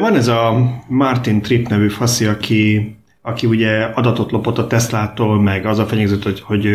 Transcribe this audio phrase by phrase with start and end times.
[0.00, 5.66] Van ez a Martin Tripp nevű faszi, aki aki ugye adatot lopott a Teslától, meg
[5.66, 6.68] az a fenyegzőt, hogy, hogy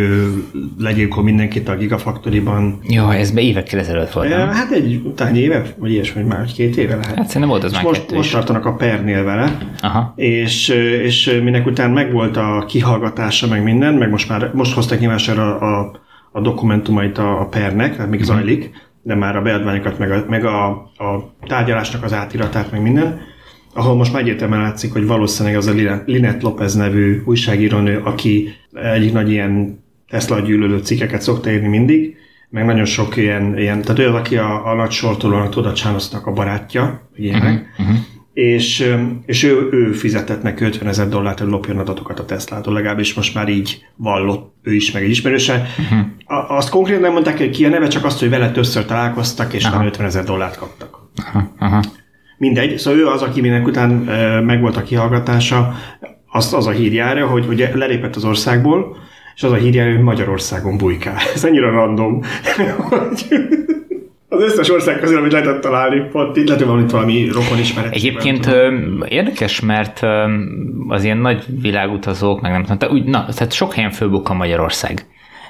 [0.79, 2.79] legyilkol mindenkit a Gigafactory-ban.
[2.87, 4.47] Jó, ez be évekkel ezelőtt volt, nem?
[4.49, 7.15] Hát egy utány éve, vagy ilyesmi, már egy két éve lehet.
[7.15, 10.13] Hát szerintem volt az már most, kettő most tartanak a pernél vele, Aha.
[10.15, 10.67] és,
[11.03, 15.79] és minek után megvolt a kihallgatása, meg minden, meg most már most hozták nyilvánosságra a,
[15.79, 15.91] a,
[16.31, 18.27] a dokumentumait a, a pernek, tehát még Mhm.
[18.29, 18.69] zajlik,
[19.05, 20.67] de már a beadványokat, meg a, meg a,
[20.97, 23.21] a tárgyalásnak az átiratát, meg minden,
[23.73, 29.13] ahol most már egyértelműen látszik, hogy valószínűleg az a Linet Lopez nevű újságírónő, aki egyik
[29.13, 32.15] nagy ilyen Tesla gyűlölő cikkeket szokta írni mindig,
[32.49, 36.27] meg nagyon sok ilyen, ilyen tehát ő aki a, a nagy sortolónak, tudod, a Csánosznak
[36.27, 37.95] a barátja, ilyenek, uh-huh.
[38.35, 38.93] És,
[39.25, 43.33] és ő, ő fizetett neki 50 ezer dollárt, hogy lopjon adatokat a Teslától, legalábbis most
[43.33, 45.65] már így vallott ő is, meg egy ismerőse.
[45.79, 46.51] Uh-huh.
[46.57, 49.69] Azt konkrétan nem mondták, hogy ki a neve, csak azt, hogy vele többször találkoztak, és
[49.69, 50.97] már 50 ezer dollárt kaptak.
[51.15, 51.51] Aha.
[51.59, 51.83] Aha.
[52.37, 55.73] Mindegy, szóval ő az, aki minek után e, megvolt a kihallgatása,
[56.31, 58.97] azt az a hír járja, hogy ugye lelépett az országból,
[59.35, 61.17] és az a hír járja, hogy Magyarországon bujkál.
[61.35, 62.21] Ez annyira random,
[62.89, 63.25] hogy
[64.29, 67.93] az összes ország közül, amit lehetett találni, pont itt lehet, van itt valami rokon ismeret.
[67.93, 68.73] Egyébként ö,
[69.07, 70.25] érdekes, mert ö,
[70.87, 75.05] az ilyen nagy világutazók, meg nem tudom, tehát, úgy, na, tehát sok helyen fölbukkan Magyarország.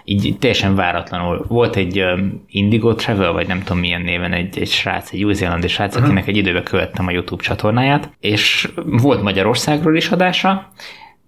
[0.08, 1.46] Így teljesen váratlanul.
[1.48, 2.04] Volt egy
[2.48, 6.06] Indigo Travel, vagy nem tudom milyen néven, egy, egy srác, egy új-zélandi srác, uh-huh.
[6.06, 10.72] akinek egy időben követtem a YouTube csatornáját, és volt Magyarországról is adása,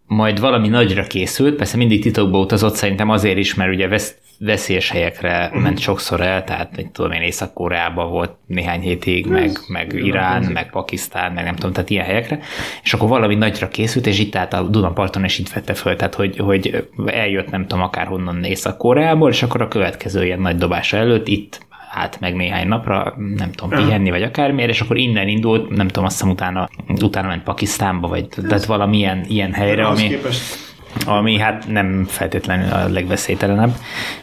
[0.06, 4.90] majd valami nagyra készült, persze mindig titokba utazott, szerintem azért is, mert ugye vesz, veszélyes
[4.90, 5.62] helyekre uh-huh.
[5.62, 10.70] ment sokszor el, tehát egy tudom én, Észak-Koreában volt néhány hétig, meg, meg Irán, meg
[10.70, 12.40] Pakisztán, meg nem tudom, tehát ilyen helyekre,
[12.84, 16.16] és akkor valami nagyra készült, és itt állt a Dunaparton, és itt vette föl, tehát
[16.16, 21.28] hogy, hogy eljött nem tudom, akárhonnan Észak-Koreából, és akkor a következő ilyen nagy dobása előtt
[21.28, 25.88] itt állt meg néhány napra, nem tudom, pihenni, vagy akármiért, és akkor innen indult, nem
[25.88, 26.70] tudom, azt hiszem utána,
[27.02, 32.88] utána ment Pakisztánba, vagy tehát valamilyen ilyen helyre, ami, képest ami hát nem feltétlenül a
[32.90, 33.76] legveszélytelenebb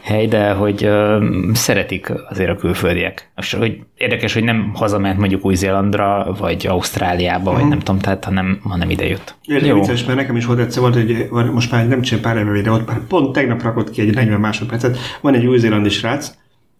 [0.02, 3.30] hely, de hogy ö, szeretik azért a külföldiek.
[3.36, 8.60] És hogy érdekes, hogy nem hazament mondjuk Új-Zélandra, vagy Ausztráliába, vagy nem tudom, tehát hanem,
[8.62, 9.34] hanem ide jött.
[9.44, 9.74] Jó.
[9.74, 12.86] Vicces, mert nekem is volt egyszer, volt van- most már nem csinál pár éve videót,
[12.86, 14.98] már pont tegnap rakott ki egy 40 másodpercet.
[15.20, 16.34] Van egy új-zélandi srác,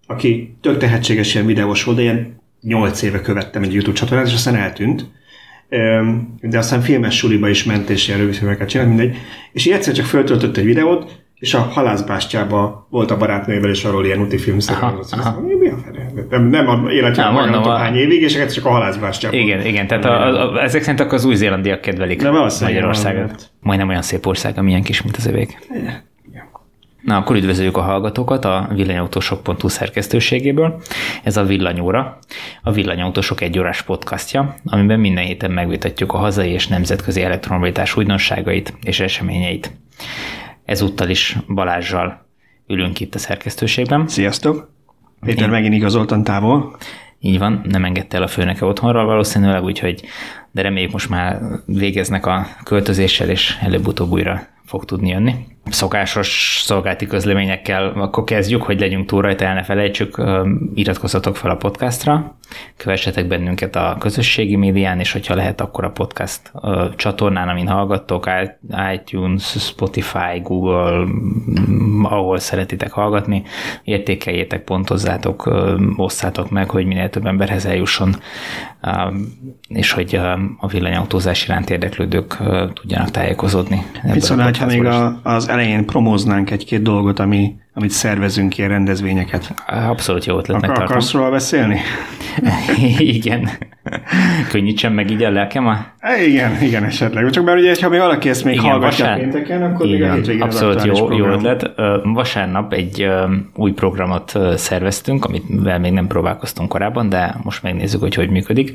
[0.06, 4.34] aki tök tehetséges ilyen videós volt, de ilyen 8 éve követtem egy YouTube csatornát, és
[4.34, 5.10] aztán eltűnt.
[6.40, 9.16] De aztán filmes suliba is ment, és ilyen rövidfilmeket csinált, mindegy.
[9.52, 14.04] És így egyszer csak föltöltött egy videót, és a halászbástyában volt a barátnővel, és arról
[14.04, 14.56] ilyen úti film.
[15.58, 16.26] Mi a fene?
[16.30, 18.70] Nem, nem a életem, Nem, nem, nem tudom a- hány évig, és egyszer csak a
[18.70, 19.38] halászbástyában.
[19.38, 23.50] Igen, igen, tehát a, a, a, ezek szerint akkor az új-zélandiak kedvelik valószínűleg Magyarországot.
[23.60, 25.58] Majdnem olyan szép ország, amilyen kis, mint az övék.
[27.04, 30.82] Na, akkor üdvözöljük a hallgatókat a villanyautósok.hu szerkesztőségéből.
[31.22, 32.18] Ez a Villanyóra,
[32.62, 38.74] a Villanyautósok egy órás podcastja, amiben minden héten megvitatjuk a hazai és nemzetközi elektromobilitás újdonságait
[38.82, 39.72] és eseményeit.
[40.64, 42.26] Ezúttal is Balázsjal
[42.66, 44.08] ülünk itt a szerkesztőségben.
[44.08, 44.72] Sziasztok!
[45.20, 46.76] Péter megint igazoltan távol.
[47.20, 50.04] Így van, nem engedte el a főneke otthonról valószínűleg, úgyhogy
[50.50, 55.34] de reméljük most már végeznek a költözéssel, és előbb-utóbb újra fog tudni jönni.
[55.70, 60.22] Szokásos szolgálti közleményekkel akkor kezdjük, hogy legyünk túl rajta, el ne felejtsük,
[60.74, 62.36] iratkozzatok fel a podcastra,
[62.76, 66.52] kövessetek bennünket a közösségi médián, és hogyha lehet, akkor a podcast
[66.96, 68.30] csatornán, amin hallgattok,
[68.94, 71.06] iTunes, Spotify, Google,
[72.02, 73.42] ahol szeretitek hallgatni,
[73.84, 75.50] értékeljétek, pontozzátok,
[75.96, 78.16] osszátok meg, hogy minél több emberhez eljusson,
[79.68, 80.14] és hogy
[80.58, 82.36] a villanyautózás iránt érdeklődők
[82.72, 83.82] tudjanak tájékozódni.
[84.02, 84.20] ebből
[84.60, 88.70] Mit a szólnál, ha még a, az elején promóznánk egy-két dolgot, ami, amit szervezünk ilyen
[88.70, 89.54] rendezvényeket?
[89.66, 90.84] Abszolút jó ötletnek tartom.
[90.84, 91.80] akarsz róla beszélni?
[92.98, 93.48] Igen.
[94.48, 95.76] Könnyítsen meg így a lelkem a
[96.26, 97.30] igen, igen, esetleg.
[97.30, 99.96] Csak mert ugye, ha még valaki ezt még Igen, hallgatja vasár- pénteken, akkor még a
[99.96, 101.70] Igen, hétvégén az abszolút jó, jó ötlet.
[102.02, 103.08] Vasárnap egy
[103.54, 108.74] új programot szerveztünk, amivel még nem próbálkoztunk korábban, de most megnézzük, hogy hogy működik.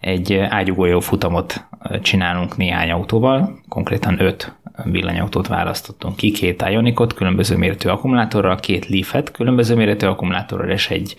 [0.00, 1.66] Egy ágyugójó futamot
[2.02, 4.54] csinálunk néhány autóval, konkrétan öt
[4.84, 11.14] villanyautót választottunk ki, két Ionicot, különböző méretű akkumulátorral, két Leaf-et, különböző méretű akkumulátorral, és egy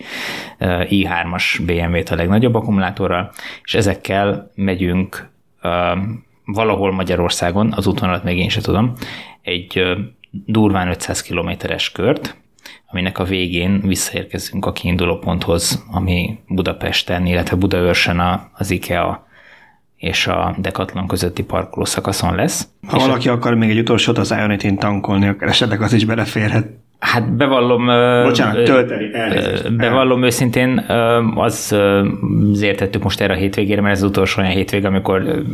[0.58, 3.32] ö, i3-as BMW-t a legnagyobb akkumulátorral,
[3.64, 5.34] és ezekkel megyünk
[6.44, 8.92] valahol Magyarországon, az útvonalat még én sem tudom,
[9.42, 9.82] egy
[10.30, 12.36] durván 500 kilométeres kört,
[12.86, 19.25] aminek a végén visszaérkezünk a kiinduló ponthoz, ami Budapesten, illetve Budaörsön az IKEA
[19.96, 22.68] és a Decathlon közötti parkoló szakaszon lesz.
[22.86, 26.66] Ha valaki akar még egy utolsót az Ionity-n tankolni, akkor esetleg az is beleférhet.
[26.98, 27.86] Hát bevallom...
[28.22, 29.76] Bocsánat, tölteni, elnézést.
[29.76, 30.78] Bevallom őszintén,
[31.34, 31.76] az,
[32.52, 35.44] azért tettük most erre a hétvégére, mert ez az utolsó olyan hétvég, amikor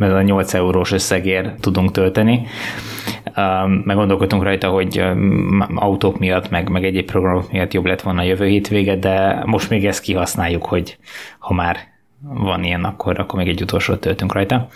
[0.00, 2.46] ez a 8 eurós összegért tudunk tölteni.
[3.84, 5.04] Meg gondolkodtunk rajta, hogy
[5.74, 9.70] autók miatt, meg, meg egyéb programok miatt jobb lett volna a jövő hétvége, de most
[9.70, 10.98] még ezt kihasználjuk, hogy
[11.38, 11.76] ha már
[12.22, 14.68] van ilyen, akkor, akkor még egy utolsót töltünk rajta.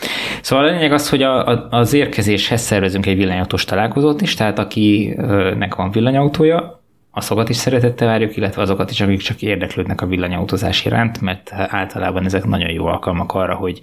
[0.43, 4.59] Szóval a lényeg az, hogy a, a, az érkezéshez szervezünk egy villanyautós találkozót is, tehát
[4.59, 10.85] akinek van villanyautója, azokat is szeretettel várjuk, illetve azokat is, akik csak érdeklődnek a villanyautózás
[10.85, 13.81] iránt, mert általában ezek nagyon jó alkalmak arra, hogy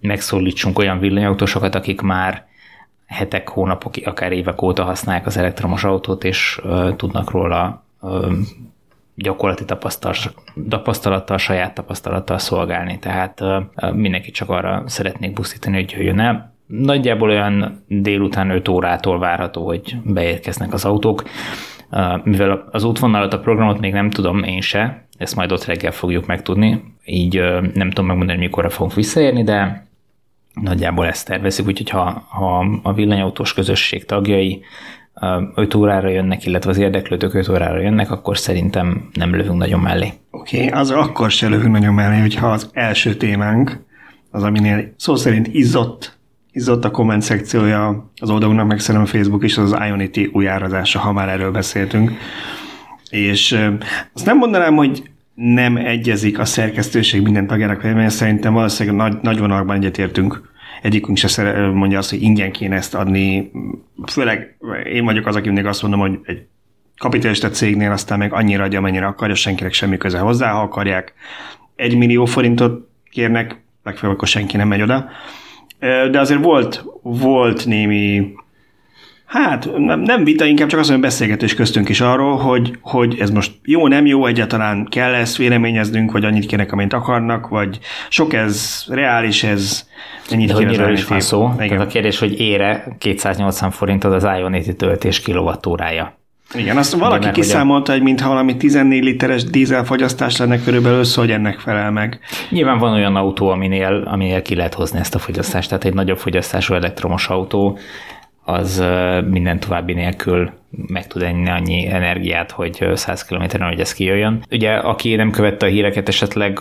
[0.00, 2.46] megszólítsunk olyan villanyautósokat, akik már
[3.06, 8.32] hetek, hónapok, akár évek óta használják az elektromos autót, és uh, tudnak róla uh,
[9.16, 9.64] gyakorlati
[10.68, 12.98] tapasztalattal, saját tapasztalattal szolgálni.
[12.98, 13.42] Tehát
[13.92, 16.54] mindenki csak arra szeretnék buszítani, hogy jöjjön el.
[16.66, 21.22] Nagyjából olyan délután 5 órától várható, hogy beérkeznek az autók.
[22.22, 26.26] Mivel az útvonalat, a programot még nem tudom én se, ezt majd ott reggel fogjuk
[26.26, 27.34] megtudni, így
[27.74, 29.86] nem tudom megmondani, hogy mikorra fogunk visszaérni, de
[30.54, 34.64] nagyjából ezt tervezik, úgyhogy ha, ha a villanyautós közösség tagjai
[35.54, 40.12] 5 órára jönnek, illetve az érdeklődők 5 órára jönnek, akkor szerintem nem lövünk nagyon mellé.
[40.30, 43.84] Oké, okay, az akkor se lövünk nagyon mellé, hogyha az első témánk,
[44.30, 46.18] az aminél szó szerint izzott,
[46.52, 50.98] izzott a komment szekciója az oldalunknak, meg szerintem a Facebook is, az az Ionity újárazása,
[50.98, 52.12] ha már erről beszéltünk.
[53.10, 53.58] És
[54.14, 59.38] azt nem mondanám, hogy nem egyezik a szerkesztőség minden tagjának mert szerintem valószínűleg nagy, nagy
[59.38, 63.50] vonalakban egyetértünk egyikünk se mondja azt, hogy ingyen kéne ezt adni.
[64.06, 64.56] Főleg
[64.92, 66.46] én vagyok az, aki mindig azt mondom, hogy egy
[66.98, 71.14] kapitalista cégnél aztán meg annyira adja, amennyire akarja, senkinek semmi köze hozzá, ha akarják.
[71.76, 75.08] Egy millió forintot kérnek, legfeljebb akkor senki nem megy oda.
[76.10, 78.32] De azért volt, volt némi
[79.26, 83.30] Hát nem, nem vita, inkább csak az, hogy beszélgetés köztünk is arról, hogy, hogy ez
[83.30, 87.78] most jó, nem jó, egyáltalán kell ezt véleményeznünk, vagy annyit kérnek, amint akarnak, vagy
[88.08, 89.86] sok ez reális, ez
[90.30, 91.50] ennyit De hogy miről is van szó?
[91.54, 91.68] Igen.
[91.68, 96.16] Tehát a kérdés, hogy ére 280 forintot az Ionity töltés kilovattórája.
[96.54, 101.30] Igen, azt valaki Igen, kiszámolta, hogy mintha valami 14 literes dízelfogyasztás lenne körülbelül össze, hogy
[101.30, 102.20] ennek felel meg.
[102.50, 106.18] Nyilván van olyan autó, aminél, aminél ki lehet hozni ezt a fogyasztást, tehát egy nagyobb
[106.18, 107.78] fogyasztású elektromos autó
[108.48, 108.84] az
[109.28, 110.50] minden további nélkül
[110.86, 114.44] meg tud enni annyi energiát, hogy 100 km-en, hogy ez kijöjjön.
[114.50, 116.60] Ugye, aki nem követte a híreket, esetleg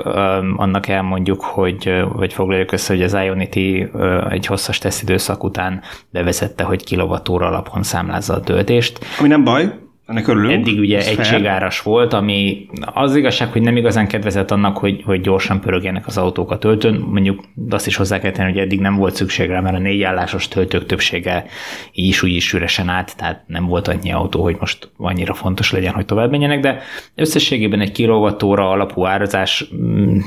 [0.55, 3.87] annak elmondjuk, hogy, vagy foglaljuk össze, hogy az Ionity
[4.29, 9.05] egy hosszas tesztidőszak után bevezette, hogy kilovattóra alapon számlázza a töltést.
[9.19, 9.73] Ami nem baj,
[10.05, 10.51] ennek örülünk.
[10.51, 15.61] Eddig ugye egységáras volt, ami az igazság, hogy nem igazán kedvezett annak, hogy, hogy gyorsan
[15.61, 16.95] pörögjenek az autók a töltőn.
[16.95, 20.47] Mondjuk azt is hozzá kell tenni, hogy eddig nem volt szükség rá, mert a négyállásos
[20.47, 21.45] töltők többsége
[21.91, 25.71] így is úgy is üresen át, tehát nem volt annyi autó, hogy most annyira fontos
[25.71, 26.81] legyen, hogy tovább menjenek, de
[27.15, 30.19] összességében egy kilovattóra alapú árazás mm,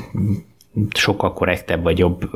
[0.95, 2.29] sokkal korrektebb vagy jobb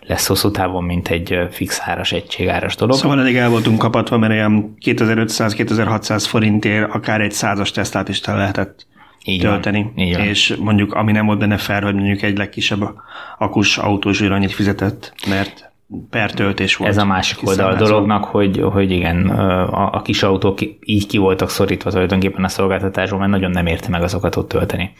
[0.00, 2.96] lesz hosszú távon, mint egy fix áras, egységáras dolog.
[2.96, 8.34] Szóval elég el voltunk kapatva, mert olyan 2500-2600 forintért akár egy százas tesztát is te
[8.34, 8.86] lehetett
[9.24, 9.82] így tölteni.
[9.82, 10.26] Van, így van.
[10.26, 12.94] És mondjuk, ami nem volt benne fel, hogy mondjuk egy legkisebb
[13.38, 15.71] akus autós annyit fizetett, mert
[16.10, 16.90] per töltés volt.
[16.90, 21.18] Ez a másik oldal a dolognak, hogy, hogy igen, a, a kis autók így ki
[21.18, 24.92] voltak szorítva tulajdonképpen a szolgáltatásról, mert nagyon nem érte meg azokat ott tölteni.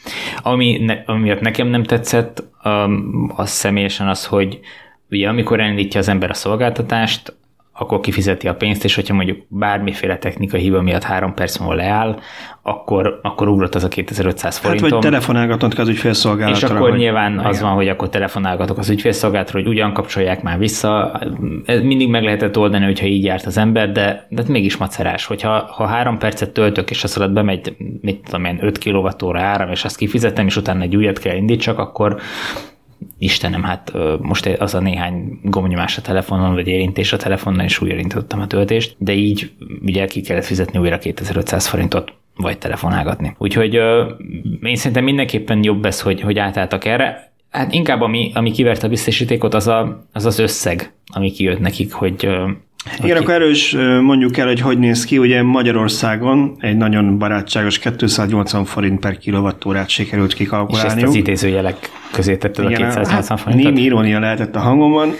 [0.42, 2.44] Ami, ne, amiatt nekem nem tetszett,
[3.36, 4.60] az személyesen az, hogy
[5.10, 7.34] ugye amikor elindítja az ember a szolgáltatást,
[7.74, 12.18] akkor kifizeti a pénzt, és hogyha mondjuk bármiféle technikai hiba miatt három perc múlva leáll,
[12.62, 14.90] akkor, akkor ugrott az a 2500 forintom.
[14.90, 16.66] Hát vagy telefonálgatnak az ügyfélszolgálatra.
[16.66, 16.98] És akkor hogy...
[16.98, 17.44] nyilván igen.
[17.44, 21.20] az van, hogy akkor telefonálgatok az ügyfélszolgálatra, hogy ugyan kapcsolják már vissza.
[21.64, 25.58] Ez mindig meg lehetett oldani, hogyha így járt az ember, de, de mégis macerás, hogyha
[25.58, 29.84] ha három percet töltök, és az alatt bemegy, mit tudom én, 5 kWh áram, és
[29.84, 32.16] azt kifizetem, és utána egy újat kell indítsak, akkor
[33.18, 37.96] Istenem, hát most az a néhány gombnyomás a telefonon, vagy érintés a telefonon, és újra
[37.96, 39.50] indítottam a töltést, de így
[39.82, 43.34] ugye ki kellett fizetni újra 2500 forintot vagy telefonálgatni.
[43.38, 43.74] Úgyhogy
[44.62, 47.32] én szerintem mindenképpen jobb ez, hogy, hogy átálltak erre.
[47.50, 51.92] Hát inkább ami, ami kiverte a biztosítékot, az, a, az az összeg, ami kijött nekik,
[51.92, 52.28] hogy
[53.02, 55.18] igen, akkor erős mondjuk el, hogy hogy néz ki.
[55.18, 60.88] Ugye Magyarországon egy nagyon barátságos 280 forint per kilovattórát sikerült kikalkulálni.
[60.88, 63.72] És ezt az idézőjelek közé tetted Igen, a 280 hát forintot?
[63.72, 65.12] Némi irónia lehetett a hangomban.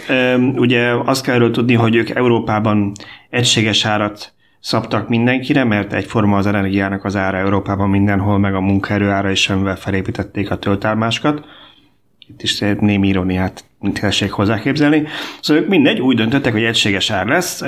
[0.55, 2.91] Ugye azt kell erről tudni, hogy ők Európában
[3.29, 9.09] egységes árat szabtak mindenkire, mert egyforma az energiának az ára Európában mindenhol, meg a munkaerő
[9.09, 11.45] ára is, amivel felépítették a töltálmáskat.
[12.27, 15.03] Itt is némi iróniát mint tessék hozzá képzelni.
[15.41, 17.61] Szóval ők mindegy, úgy döntöttek, hogy egységes ár lesz.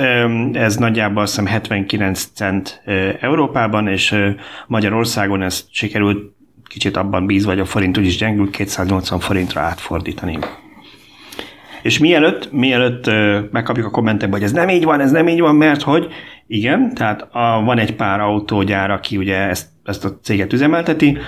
[0.52, 2.82] Ez nagyjából azt hiszem 79 cent
[3.20, 4.14] Európában, és
[4.66, 6.34] Magyarországon ez sikerült
[6.68, 10.38] kicsit abban bíz vagy a forint úgyis gyengült 280 forintra átfordítani.
[11.82, 13.10] És mielőtt, mielőtt
[13.52, 16.06] megkapjuk a kommentekbe, hogy ez nem így van, ez nem így van, mert hogy
[16.46, 21.18] igen, tehát a, van egy pár autógyár, aki ugye ezt ezt a céget üzemelteti,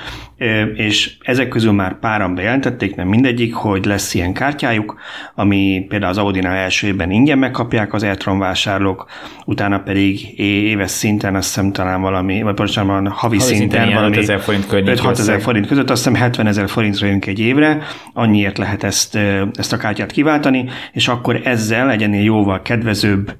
[0.74, 4.96] és ezek közül már páran bejelentették, nem mindegyik, hogy lesz ilyen kártyájuk,
[5.34, 9.06] ami például az Audi-nál első évben ingyen megkapják az Eltron vásárlók,
[9.44, 14.16] utána pedig éves szinten, azt hiszem talán valami, vagy bocsánat, havi, havi szinten, szinten valami
[14.16, 17.82] 5 ezer forint 5-6 ezer forint között, azt hiszem 70 ezer forintra jönk egy évre,
[18.12, 19.18] annyiért lehet ezt,
[19.52, 23.36] ezt a kártyát kiváltani, és akkor ezzel egy ennél jóval kedvezőbb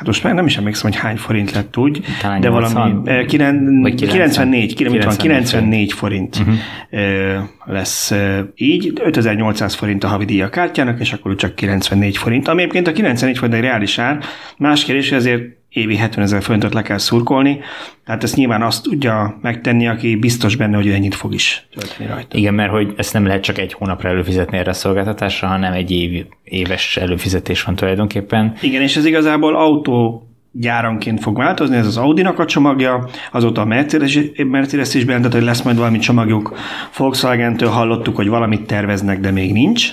[0.00, 3.10] hát most már nem is emlékszem, hogy hány forint lett úgy, Talán de 80, valami
[3.10, 6.36] eh, 9, 94, 94, 94 forint.
[6.36, 7.44] uh-huh.
[7.64, 12.60] lesz eh, így, 5800 forint a havi díja kártyának, és akkor csak 94 forint, ami
[12.60, 14.18] egyébként a 94 forint egy reális ár,
[14.58, 17.60] más kérdés, ezért évi 70 ezer forintot le kell szurkolni,
[18.04, 22.36] tehát ezt nyilván azt tudja megtenni, aki biztos benne, hogy ennyit fog is tölteni rajta.
[22.36, 25.90] Igen, mert hogy ezt nem lehet csak egy hónapra előfizetni erre a szolgáltatásra, hanem egy
[25.90, 28.54] év, éves előfizetés van tulajdonképpen.
[28.60, 33.64] Igen, és ez igazából autó gyáranként fog változni, ez az Audi-nak a csomagja, azóta a
[33.64, 36.58] Mercedes, Mercedes is bejelentett, hogy lesz majd valami csomagjuk,
[36.96, 39.90] Volkswagen-től hallottuk, hogy valamit terveznek, de még nincs,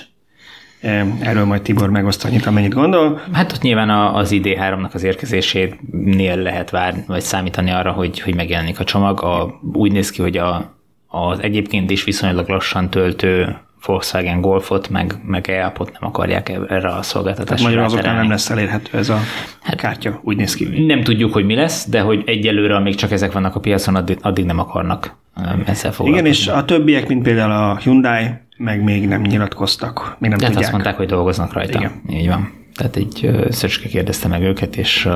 [0.80, 3.20] Erről majd Tibor megoszt annyit, amennyit gondol.
[3.32, 8.80] Hát ott nyilván az ID3-nak az érkezésénél lehet várni, vagy számítani arra, hogy, hogy megjelenik
[8.80, 9.22] a csomag.
[9.22, 13.56] A, úgy néz ki, hogy a, az egyébként is viszonylag lassan töltő
[13.86, 17.64] Volkswagen Golfot, meg, meg EAP-ot nem akarják erre a szolgáltatásra.
[17.64, 19.18] Magyarul azoknál nem lesz elérhető ez a
[19.62, 20.84] hát, kártya, úgy néz ki.
[20.86, 24.18] Nem tudjuk, hogy mi lesz, de hogy egyelőre, amíg csak ezek vannak a piacon, addig,
[24.20, 25.16] addig nem akarnak
[25.64, 26.08] ezzel foglalkozni.
[26.08, 28.26] Igen, és a többiek, mint például a Hyundai,
[28.56, 30.58] meg még nem nyilatkoztak, még nem Tehát tudják.
[30.58, 31.78] azt mondták, hogy dolgoznak rajta.
[31.78, 32.02] Igen.
[32.10, 32.52] Így van.
[32.74, 35.08] Tehát egy Szöcske kérdezte meg őket, és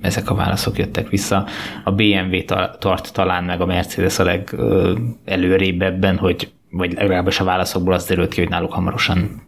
[0.00, 1.46] ezek a válaszok jöttek vissza.
[1.84, 2.44] A BMW
[2.78, 8.32] tart talán meg a Mercedes a legelőrébb ebben, hogy vagy legalábbis a válaszokból az derült
[8.32, 9.42] ki, hogy náluk hamarosan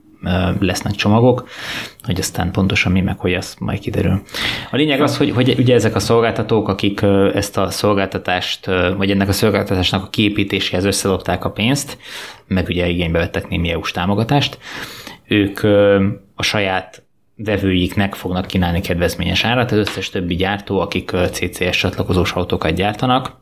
[0.58, 1.48] lesznek csomagok,
[2.02, 4.22] hogy aztán pontosan mi meg, hogy az majd kiderül.
[4.70, 7.02] A lényeg az, hogy, hogy ugye ezek a szolgáltatók, akik
[7.34, 11.98] ezt a szolgáltatást, vagy ennek a szolgáltatásnak a képítéséhez összedobták a pénzt,
[12.46, 14.58] meg ugye igénybe vettek némi EU-s támogatást,
[15.24, 15.60] ők
[16.34, 17.02] a saját
[17.36, 23.40] vevőiknek fognak kínálni kedvezményes árat, az összes többi gyártó, akik CCS csatlakozós autókat gyártanak,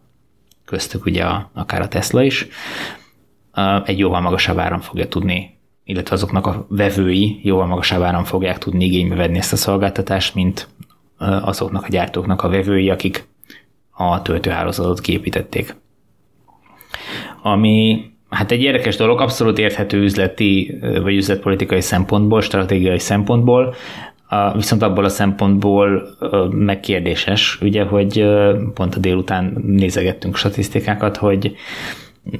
[0.64, 2.46] köztük ugye a, akár a Tesla is,
[3.84, 5.59] egy jóval magasabb áron fogja tudni
[5.90, 10.68] illetve azoknak a vevői jóval magasabb áron fogják tudni igénybe venni ezt a szolgáltatást, mint
[11.42, 13.28] azoknak a gyártóknak a vevői, akik
[13.90, 15.76] a töltőhálózatot képítették.
[17.42, 23.74] Ami hát egy érdekes dolog, abszolút érthető üzleti vagy üzletpolitikai szempontból, stratégiai szempontból,
[24.54, 26.08] viszont abból a szempontból
[26.50, 28.24] megkérdéses, ugye, hogy
[28.74, 31.54] pont a délután nézegettünk statisztikákat, hogy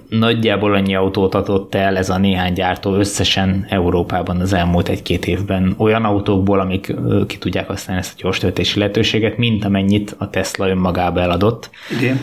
[0.09, 5.75] nagyjából annyi autót adott el ez a néhány gyártó összesen Európában az elmúlt egy-két évben
[5.78, 6.94] olyan autókból, amik
[7.26, 11.70] ki tudják használni ezt a gyors töltési lehetőséget, mint amennyit a Tesla önmagába eladott.
[11.90, 12.20] Idén?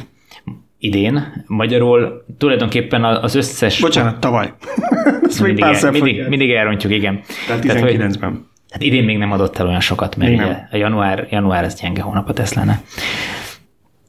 [0.80, 1.44] Idén.
[1.48, 3.80] Magyarul tulajdonképpen az összes...
[3.80, 4.54] Bocsánat, tavaly.
[5.42, 7.22] Mindig, el, mindig, mindig elrontjuk, igen.
[7.48, 8.48] Tehát 19-ben.
[8.70, 12.30] Hát idén még nem adott el olyan sokat, mert a január, január ez gyenge hónap
[12.30, 12.82] a Tesla-nál.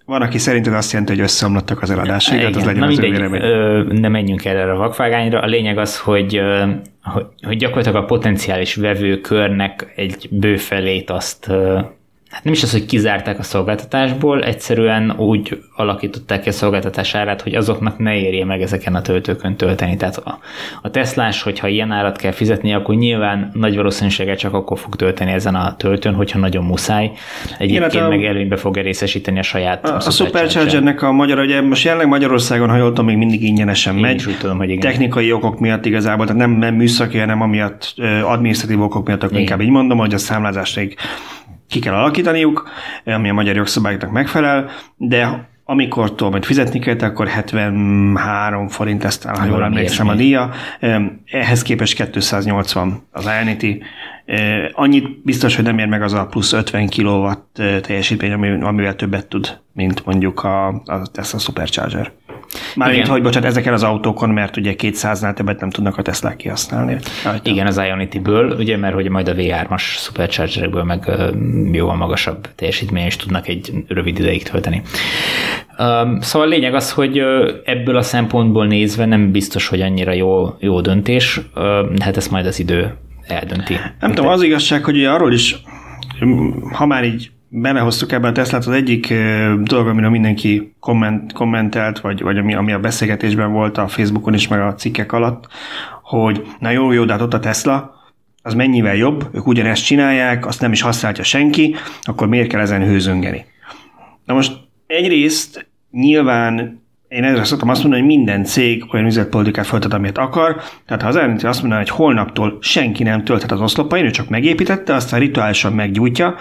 [0.09, 3.43] Van, aki szerinted azt jelenti, hogy összeomlottak az eladásig, hát az legyen Na az mindegy,
[3.43, 5.41] ö, nem menjünk erre a vakvágányra.
[5.41, 6.41] A lényeg az, hogy,
[7.03, 11.51] hogy, hogy gyakorlatilag a potenciális vevőkörnek egy bőfelét azt
[12.31, 17.43] hát nem is az, hogy kizárták a szolgáltatásból, egyszerűen úgy alakították ki a szolgáltatás árát,
[17.43, 19.97] hogy azoknak ne érje meg ezeken a töltőkön tölteni.
[19.97, 20.39] Tehát a,
[20.83, 25.33] a Teslás, hogyha ilyen árat kell fizetni, akkor nyilván nagy valószínűséggel csak akkor fog tölteni
[25.33, 27.11] ezen a töltőn, hogyha nagyon muszáj.
[27.59, 31.39] Egyébként Igen, hát a, meg előnybe fogja részesíteni a saját A, a Superchargernek a magyar,
[31.39, 34.25] ugye most jelenleg Magyarországon, ha jól tudom, még mindig ingyenesen Én megy.
[34.27, 34.81] Úgy tudom, hogy igen.
[34.81, 37.95] Technikai okok miatt igazából, tehát nem, nem műszaki, hanem amiatt
[38.25, 40.97] adminisztratív okok miatt, akkor inkább így mondom, hogy a számlázás még
[41.69, 42.69] ki kell alakítaniuk,
[43.05, 49.41] ami a magyar jogszabályoknak megfelel, de amikor majd fizetni kell, akkor 73 forint lesz talán,
[49.41, 50.51] ha jól emlékszem a díja.
[51.25, 53.83] Ehhez képest 280 az Ionity.
[54.73, 57.29] Annyit biztos, hogy nem ér meg az a plusz 50 kW
[57.81, 58.33] teljesítmény,
[58.63, 62.13] amivel többet tud, mint mondjuk a, a Tesla Supercharger.
[62.77, 66.97] Mármint, hogy bocsánat, ezeken az autókon, mert ugye 200-nál többet nem tudnak a Tesla kihasználni.
[67.25, 67.51] Rajta.
[67.51, 71.11] Igen, az Ionity-ből, ugye, mert hogy majd a V3-as superchargerekből meg
[71.73, 74.83] jóval magasabb teljesítmény is tudnak egy rövid ideig tölteni.
[76.21, 77.23] Szóval a lényeg az, hogy
[77.65, 81.41] ebből a szempontból nézve nem biztos, hogy annyira jó, jó döntés,
[81.99, 82.95] hát ezt majd az idő
[83.27, 83.77] eldönti.
[84.01, 85.57] Nem tudom, az igazság, hogy ugye arról is,
[86.73, 89.15] ha már így belehoztuk ebben a Teslát, az egyik
[89.63, 94.49] dolog, amire mindenki komment, kommentelt, vagy, vagy ami, ami a beszélgetésben volt a Facebookon is,
[94.49, 95.49] meg a cikkek alatt,
[96.03, 97.97] hogy na jó, jó, de hát ott a Tesla,
[98.43, 102.85] az mennyivel jobb, ők ugyanezt csinálják, azt nem is használja senki, akkor miért kell ezen
[102.85, 103.45] hőzöngeni?
[104.25, 104.53] Na most
[104.87, 110.61] egyrészt nyilván én ezzel szoktam azt mondani, hogy minden cég olyan üzletpolitikát folytat, amit akar.
[110.87, 114.29] Tehát ha az elnök azt mondaná, hogy holnaptól senki nem tölthet az oszlopain, ő csak
[114.29, 116.37] megépítette, aztán rituálisan meggyújtja,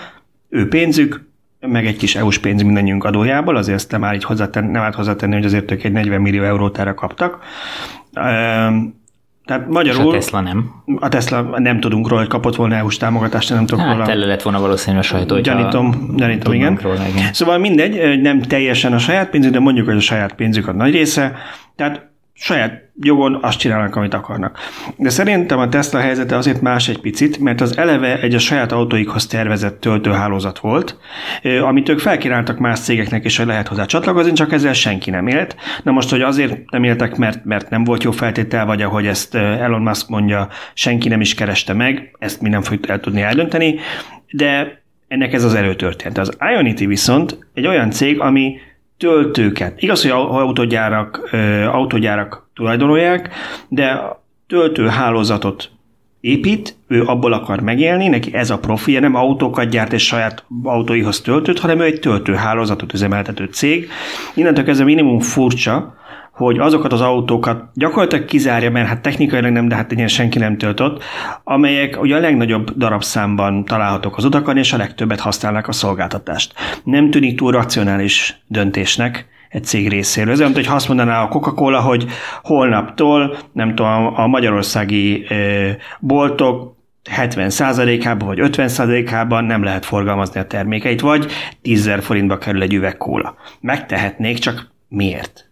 [0.49, 1.25] ő pénzük,
[1.59, 4.95] meg egy kis EU-s pénz mindannyiunk adójából, azért ezt nem áll így hozzátenni, nem állt
[4.95, 7.39] hozzátenni, hogy azért ők egy 40 millió eurót erre kaptak.
[9.45, 10.01] Tehát magyarul...
[10.01, 10.71] És a Tesla nem.
[10.99, 14.05] A Tesla nem tudunk róla, hogy kapott volna EU-s támogatást, nem tudok hát, róla.
[14.05, 16.79] tele lett volna valószínűleg a sajtó, Gyanítom, gyanítom igen.
[16.81, 17.33] Róla, igen.
[17.33, 20.91] Szóval mindegy, nem teljesen a saját pénzük, de mondjuk, hogy a saját pénzük a nagy
[20.91, 21.35] része.
[21.75, 24.59] Tehát saját jogon azt csinálnak, amit akarnak.
[24.95, 28.71] De szerintem a Tesla helyzete azért más egy picit, mert az eleve egy a saját
[28.71, 30.97] autóikhoz tervezett töltőhálózat volt,
[31.61, 35.55] amit ők felkínáltak más cégeknek is, hogy lehet hozzá csatlakozni, csak ezzel senki nem élt.
[35.83, 39.35] Na most, hogy azért nem éltek, mert, mert nem volt jó feltétel, vagy ahogy ezt
[39.35, 43.79] Elon Musk mondja, senki nem is kereste meg, ezt mi nem fogjuk el tudni eldönteni,
[44.31, 46.17] de ennek ez az előtörténet.
[46.17, 48.57] Az Ionity viszont egy olyan cég, ami
[48.97, 49.81] töltőket.
[49.81, 51.29] Igaz, hogy autógyárak,
[51.71, 53.29] autógyárak tulajdonolják,
[53.67, 54.01] de
[54.47, 55.69] töltőhálózatot
[56.19, 61.21] épít, ő abból akar megélni, neki ez a profilja, nem autókat gyárt és saját autóihoz
[61.21, 63.89] töltőt, hanem ő egy töltőhálózatot üzemeltető cég.
[64.35, 65.95] Innentől kezdve minimum furcsa,
[66.37, 70.57] hogy azokat az autókat gyakorlatilag kizárja, mert hát technikailag nem, de hát ilyen senki nem
[70.57, 71.03] töltött,
[71.43, 76.53] amelyek ugye a legnagyobb darabszámban találhatók az utakon, és a legtöbbet használnak a szolgáltatást.
[76.83, 80.33] Nem tűnik túl racionális döntésnek egy cég részéről.
[80.33, 82.05] Ez olyan, hogy azt mondaná a Coca-Cola, hogy
[82.43, 85.27] holnaptól, nem tudom, a magyarországi
[85.99, 86.75] boltok
[87.15, 93.35] 70%-ában vagy 50%-ában nem lehet forgalmazni a termékeit, vagy 10 forintba kerül egy üveg kóla.
[93.61, 95.46] Megtehetnék, csak miért?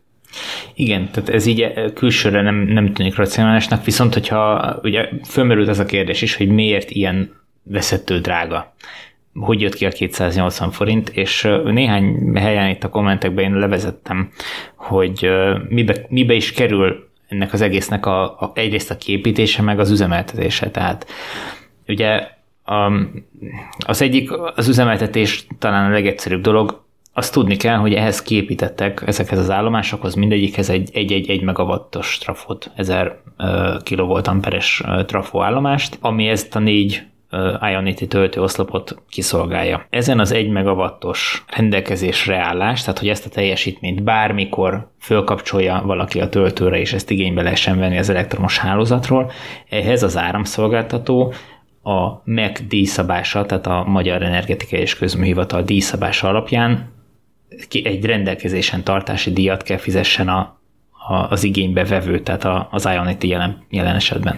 [0.73, 5.79] Igen, tehát ez így eh, külsőre nem, nem tűnik racionálisnak, viszont hogyha ugye fölmerült ez
[5.79, 8.73] a kérdés is, hogy miért ilyen veszettő drága
[9.39, 14.31] hogy jött ki a 280 forint, és eh, néhány helyen itt a kommentekben én levezettem,
[14.75, 19.79] hogy eh, mibe, mibe is kerül ennek az egésznek a, a, egyrészt a képítése, meg
[19.79, 20.71] az üzemeltetése.
[20.71, 21.07] Tehát
[21.87, 22.27] ugye
[23.77, 26.84] az egyik, az üzemeltetés talán a legegyszerűbb dolog,
[27.17, 33.21] azt tudni kell, hogy ehhez képítettek ezekhez az állomásokhoz mindegyikhez egy 1-1-1 megawattos trafot, 1000
[33.83, 37.03] kV amperes trafó állomást, ami ezt a négy
[37.71, 39.85] Ionity töltőoszlopot kiszolgálja.
[39.89, 46.29] Ezen az 1 megawattos rendelkezésre állás, tehát hogy ezt a teljesítményt bármikor fölkapcsolja valaki a
[46.29, 49.31] töltőre, és ezt igénybe lehessen venni az elektromos hálózatról,
[49.69, 51.33] ehhez az áramszolgáltató
[51.83, 56.93] a MEC díjszabása, tehát a Magyar Energetikai és Közműhivatal díjszabása alapján
[57.83, 60.59] egy rendelkezésen tartási díjat kell fizessen a,
[61.07, 64.37] a, az igénybe vevő, tehát a, az Ionity jelen, jelen esetben.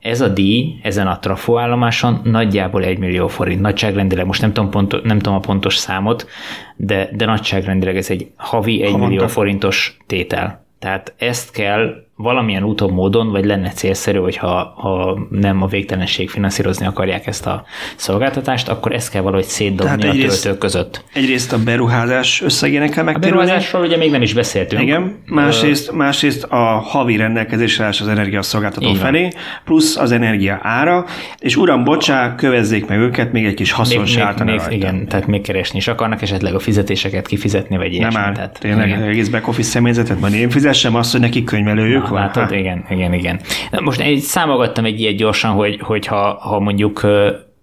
[0.00, 3.60] Ez a díj ezen a trafó állomáson nagyjából 1 millió forint.
[3.60, 6.28] Nagyságrendileg, most nem tudom, pont, nem tudom a pontos számot,
[6.76, 10.64] de, de nagyságrendileg ez egy havi 1 millió forintos tétel.
[10.78, 16.86] Tehát ezt kell valamilyen úton, módon, vagy lenne célszerű, hogyha ha nem a végtelenség finanszírozni
[16.86, 17.64] akarják ezt a
[17.96, 21.04] szolgáltatást, akkor ezt kell valahogy szétdobni Tehát a töltők között.
[21.12, 23.36] Egyrészt a beruházás összegének kell megtérülni.
[23.36, 24.82] A beruházásról ugye még nem is beszéltünk.
[24.82, 29.28] Igen, másrészt, másrészt a havi rendelkezésre az energiaszolgáltató felé,
[29.64, 31.04] plusz az energia ára,
[31.38, 35.26] és uram, bocsá, kövezzék meg őket, még egy kis haszon még, még, még, Igen, tehát
[35.26, 38.14] még keresni is akarnak, esetleg a fizetéseket kifizetni, vagy ilyesmi.
[38.14, 39.02] Nem áll, tehát, tényleg igen.
[39.02, 42.20] egész back office személyzetet, majd én fizessem azt, hogy neki könyvelőjük van.
[42.20, 42.54] Látod, ha.
[42.54, 43.40] igen, igen, igen.
[43.80, 47.06] Most egy számogattam egy ilyet gyorsan, hogy, hogy ha, ha mondjuk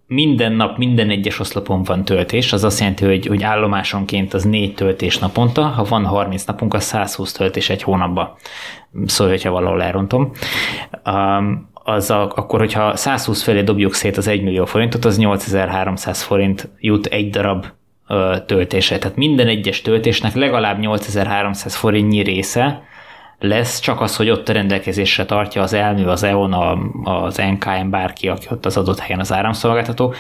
[0.08, 4.74] minden nap, minden egyes oszlopon van töltés, az azt jelenti, hogy, hogy állomásonként az négy
[4.74, 8.38] töltés naponta, ha van 30 napunk, az 120 töltés egy hónapba.
[9.06, 10.32] Szóval, hogyha valahol elrontom.
[11.06, 16.22] Um, az a, akkor, hogyha 120 felé dobjuk szét az 1 millió forintot, az 8300
[16.22, 17.66] forint jut egy darab
[18.46, 18.98] töltésre.
[18.98, 22.84] Tehát minden egyes töltésnek legalább 8300 forintnyi része
[23.40, 26.54] lesz, csak az, hogy ott a rendelkezésre tartja az elmű, az EON,
[27.04, 30.14] az NKM, bárki, aki ott az adott helyen az áramszolgáltató.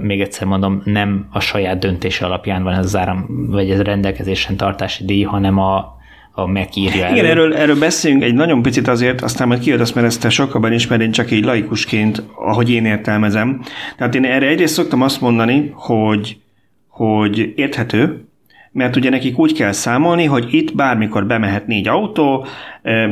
[0.00, 4.56] Még egyszer mondom, nem a saját döntése alapján van ez az áram, vagy ez rendelkezésen
[4.56, 5.96] tartási díj, hanem a,
[6.32, 7.14] a megírja elő.
[7.14, 10.72] Igen, erről, erről beszéljünk egy nagyon picit azért, aztán majd kiadasz, mert ezt te sokabban
[10.72, 13.62] ismer, én csak így laikusként, ahogy én értelmezem.
[13.96, 16.38] Tehát én erre egyrészt szoktam azt mondani, hogy,
[16.88, 18.28] hogy érthető,
[18.76, 22.46] mert ugye nekik úgy kell számolni, hogy itt bármikor bemehet négy autó,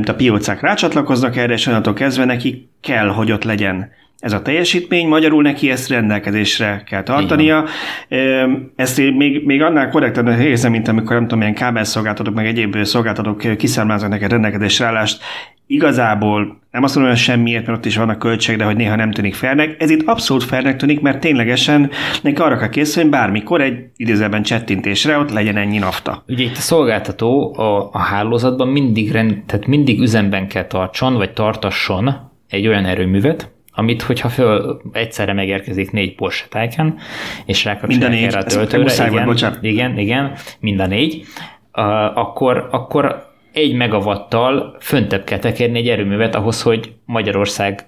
[0.05, 5.09] a piócák rácsatlakoznak erre, és onnantól kezdve neki kell, hogy ott legyen ez a teljesítmény,
[5.09, 7.65] magyarul neki ezt rendelkezésre kell tartania.
[8.09, 8.73] Igen.
[8.77, 13.57] Ezt még, még annál korrektan érzem, mint amikor nem tudom, milyen kábelszolgáltatók, meg egyéb szolgáltatók
[13.57, 15.23] kiszámláznak neked rendelkezésre állást,
[15.67, 19.11] igazából nem azt mondom, hogy semmiért, mert ott is vannak költség, de hogy néha nem
[19.11, 19.77] tűnik fernek.
[19.79, 21.91] Ez itt abszolút fernek tűnik, mert ténylegesen
[22.23, 26.25] neki arra kell készülni, hogy bármikor egy idézőben csettintésre ott legyen ennyi nafta.
[26.29, 31.33] Ugye itt a szolgáltató a, a hálózatban mindig, rend, tehát mindig üzemben kell tartson, vagy
[31.33, 36.99] tartasson egy olyan erőművet, amit hogyha föl egyszerre megérkezik négy Porsche Taycan,
[37.47, 41.25] és rákapcsolják erre a töltőre, igen, igen, igen, mind a négy,
[41.73, 47.85] uh, akkor, akkor egy megavattal föntebb kell tekerni egy erőművet ahhoz, hogy Magyarország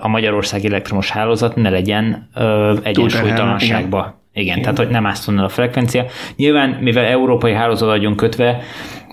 [0.00, 2.28] a Magyarország elektromos hálózat ne legyen
[2.82, 3.98] egyensúlytalanságba.
[3.98, 4.16] Igen.
[4.32, 6.04] Igen, Igen, tehát hogy nem ásztonnal a frekvencia.
[6.36, 8.60] Nyilván, mivel európai hálózat vagyunk kötve,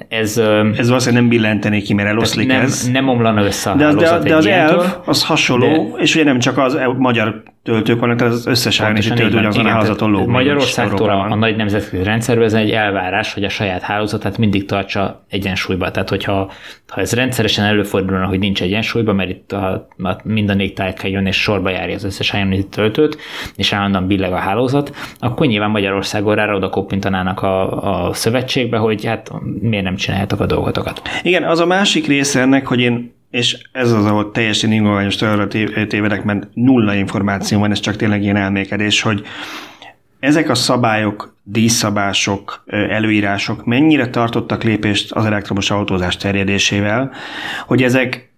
[0.07, 0.37] ez...
[0.77, 2.89] Ez valószínűleg nem billentené ki, mert eloszlik nem, ez.
[2.91, 6.23] Nem omlana össze a de, az, de, de az elv az hasonló, de, és ugye
[6.23, 10.27] nem csak az magyar töltők vannak, tehát az összes is töltő ugyanazon a hálózaton lóg.
[10.27, 15.25] Magyarországtól a, a nagy nemzetközi rendszerben ez egy elvárás, hogy a saját hálózatát mindig tartsa
[15.29, 15.91] egyensúlyba.
[15.91, 16.51] Tehát, hogyha
[16.87, 21.07] ha ez rendszeresen előfordulna, hogy nincs egyensúlyba, mert itt a, a mind a négy tájka
[21.07, 23.17] jön és sorba járja az összes IMNT töltőt,
[23.55, 29.05] és állandóan billeg a hálózat, akkor nyilván Magyarországon rá oda koppintanának a, a szövetségbe, hogy
[29.05, 31.01] hát miért nem csináljátok a dolgotokat.
[31.21, 35.47] Igen, az a másik része ennek, hogy én és ez az, ahol teljesen ingolványos arra
[35.87, 39.25] tévedek, mert nulla információ van, ez csak tényleg ilyen elmékedés, hogy
[40.19, 47.11] ezek a szabályok, díszszabások, előírások mennyire tartottak lépést az elektromos autózás terjedésével,
[47.65, 48.33] hogy ezek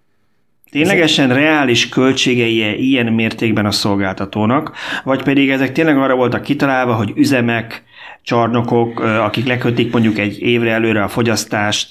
[0.70, 4.72] ténylegesen reális költségei ilyen mértékben a szolgáltatónak,
[5.04, 7.82] vagy pedig ezek tényleg arra voltak kitalálva, hogy üzemek,
[8.22, 11.90] csarnokok, akik lekötik mondjuk egy évre előre a fogyasztást,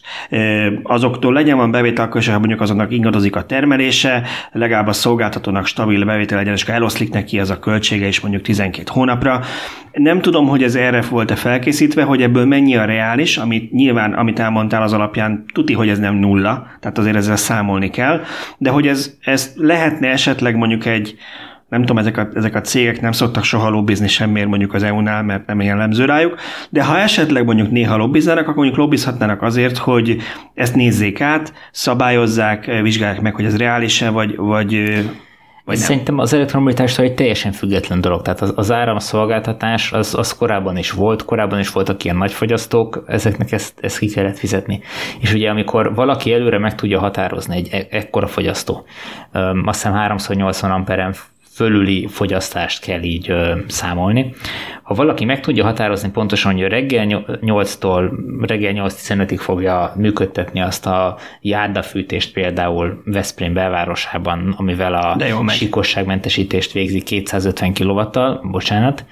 [0.84, 6.38] azoktól legyen van bevétel, és mondjuk azonnak ingadozik a termelése, legalább a szolgáltatónak stabil bevétel
[6.38, 9.42] legyen, és eloszlik neki ez a költsége is mondjuk 12 hónapra.
[9.92, 14.40] Nem tudom, hogy ez erre volt-e felkészítve, hogy ebből mennyi a reális, amit nyilván, amit
[14.40, 18.22] elmondtál az alapján, tuti, hogy ez nem nulla, tehát azért ezzel számolni kell,
[18.58, 21.16] de hogy ez, ez lehetne esetleg mondjuk egy
[21.70, 25.24] nem tudom, ezek a, ezek a cégek nem szoktak soha lobbizni semmiért mondjuk az EU-nál,
[25.24, 26.36] mert nem jellemző rájuk,
[26.70, 30.18] de ha esetleg mondjuk néha lobbiznának, akkor mondjuk lobbizhatnának azért, hogy
[30.54, 35.04] ezt nézzék át, szabályozzák, vizsgálják meg, hogy ez reális-e, vagy, vagy
[35.68, 38.22] vagy Szerintem az elektromobilitástól egy teljesen független dolog.
[38.22, 43.52] Tehát az, az áramszolgáltatás az, az korábban is volt, korábban is voltak ilyen nagyfogyasztók, ezeknek
[43.52, 44.82] ezt, ezt ki kellett fizetni.
[45.20, 48.86] És ugye amikor valaki előre meg tudja határozni egy e- ekkora fogyasztó,
[49.66, 51.14] azt hiszem 380 amperen
[51.58, 54.34] fölüli fogyasztást kell így ö, számolni.
[54.84, 57.06] Ha valaki meg tudja határozni pontosan, hogy reggel
[57.42, 65.18] 8-tól reggel 8-15-ig fogja működtetni azt a járdafűtést például Veszprém belvárosában, amivel a
[65.50, 68.02] sikosságmentesítést végzi 250 kw
[68.52, 69.06] bocsánat,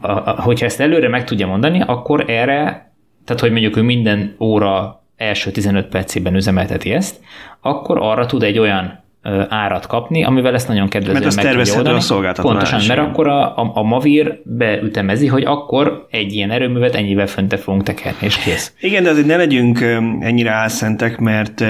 [0.00, 2.92] a, a, hogyha ezt előre meg tudja mondani, akkor erre,
[3.24, 7.20] tehát hogy mondjuk ő minden óra első 15 percében üzemelteti ezt,
[7.60, 9.03] akkor arra tud egy olyan
[9.48, 11.96] árat kapni, amivel ezt nagyon kedvezően mert meg tudja oldani.
[11.96, 16.94] a szolgáltató Pontosan, mert akkor a, a, a Mavir beütemezi, hogy akkor egy ilyen erőművet
[16.94, 18.72] ennyivel föntebb fogunk tekerni, és kész.
[18.80, 19.80] Igen, de azért ne legyünk
[20.20, 21.64] ennyire álszentek, mert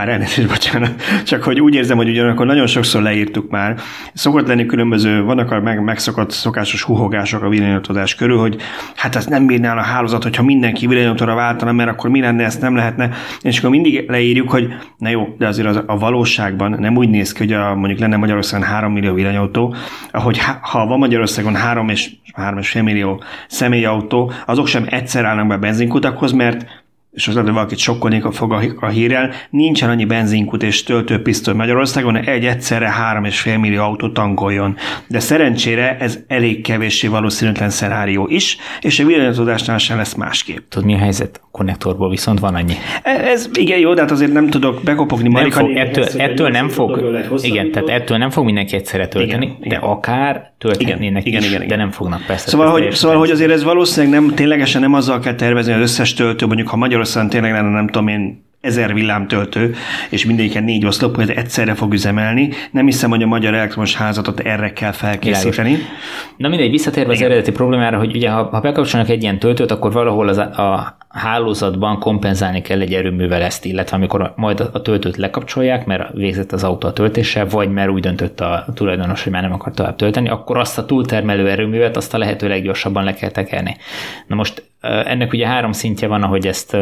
[0.00, 3.76] már elnézést, bocsánat, csak hogy úgy érzem, hogy ugyanakkor nagyon sokszor leírtuk már.
[4.12, 8.56] Szokott lenni különböző, vannak a meg, megszokott szokásos huhogások a villanyautózás körül, hogy
[8.96, 12.60] hát ez nem bírnál a hálózat, hogyha mindenki villanyautóra váltana, mert akkor mi lenne, ezt
[12.60, 13.10] nem lehetne.
[13.42, 17.32] És akkor mindig leírjuk, hogy na jó, de azért az, a valóságban nem úgy néz
[17.32, 19.74] ki, hogy a, mondjuk lenne Magyarországon 3 millió villanyautó,
[20.10, 26.32] ahogy ha van Magyarországon 3 és 3,5 millió személyautó, azok sem egyszer állnak be benzinkutakhoz,
[26.32, 26.79] mert
[27.12, 32.44] és az hogy valakit sokkolni fog a hírrel, nincsen annyi benzinkút és töltőpisztoly Magyarországon, egy
[32.44, 34.76] egyszerre 3,5 millió autó tankoljon.
[35.08, 40.58] De szerencsére ez elég kevéssé valószínűtlen szenárió is, és a villanyozódásnál sem lesz másképp.
[40.68, 41.40] Tudod, mi a helyzet?
[41.42, 42.74] A konnektorból viszont van annyi.
[43.02, 46.68] Ez, ez igen jó, de hát azért nem tudok bekopogni nem fog, ettől, ettől nem
[46.68, 49.80] fog, igen, tehát ettől nem fog mindenki egyszerre tölteni, igen, de igen.
[49.80, 52.48] akár tölthetnének igen, is, igen, igen, de nem fognak persze.
[52.48, 56.14] Szóval, hogy, szóval hogy azért ez valószínűleg nem, ténylegesen nem azzal kell tervezni az összes
[56.14, 59.74] töltő, mondjuk ha magyar Magyarországon tényleg lenne, nem tudom én, ezer villámtöltő,
[60.10, 62.50] és mindegyiken négy oszlop, hogy egyszerre fog üzemelni.
[62.70, 65.78] Nem hiszem, hogy a magyar elektromos házatot erre kell felkészíteni.
[66.36, 69.92] Na mindegy, visszatérve az eredeti problémára, hogy ugye ha, ha bekapcsolnak egy ilyen töltőt, akkor
[69.92, 75.16] valahol az a, a hálózatban kompenzálni kell egy erőművel ezt, illetve amikor majd a töltőt
[75.16, 79.42] lekapcsolják, mert végzett az autó a töltéssel, vagy mert úgy döntött a tulajdonos, hogy már
[79.42, 83.30] nem akar tovább tölteni, akkor azt a túltermelő erőművet azt a lehető leggyorsabban le kell
[83.30, 83.76] tekerni.
[84.26, 86.76] Na most ennek ugye három szintje van, ahogy ezt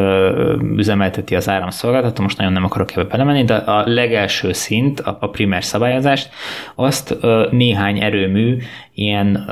[0.75, 5.63] üzemelteti az áramszolgáltató, most nagyon nem akarok ebbe belemenni, de a legelső szint, a primer
[5.63, 6.29] szabályozást,
[6.75, 7.17] azt
[7.49, 8.57] néhány erőmű
[9.01, 9.49] ilyen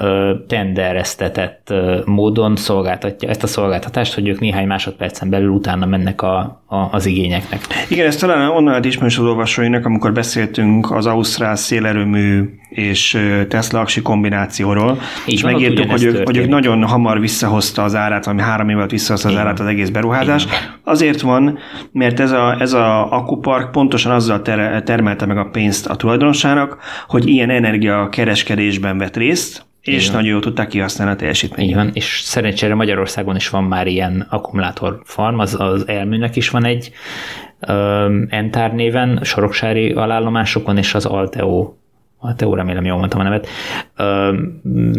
[0.47, 1.73] tendereztetett
[2.05, 7.05] módon szolgáltatja ezt a szolgáltatást, hogy ők néhány másodpercen belül utána mennek a, a, az
[7.05, 7.61] igényeknek.
[7.89, 13.17] Igen, ez talán onnan lehet ismerős az olvasóinak, amikor beszéltünk az Ausztrál szélerőmű és
[13.49, 17.95] Tesla aksi kombinációról, Így és van, megírtuk, hogy ők, hogy ők nagyon hamar visszahozta az
[17.95, 19.45] árát, ami három év alatt visszahozta az Igen.
[19.45, 20.45] árát az egész beruházás.
[20.45, 20.57] Igen.
[20.83, 21.57] Azért van,
[21.91, 26.77] mert ez a, ez a akupark pontosan azzal ter, termelte meg a pénzt a tulajdonosának,
[27.07, 29.36] hogy ilyen energia kereskedésben vett részt,
[29.81, 30.15] és Igen.
[30.15, 31.69] nagyon jól tudták kihasználni a teljesítményt.
[31.69, 36.91] Igen, és szerencsére Magyarországon is van már ilyen akkumulátorfarm, az, az elműnek is van egy
[37.67, 41.73] um, Entár néven, soroksári alállomásokon, és az Alteo
[42.19, 43.47] Alteo, remélem jól mondtam a nevet,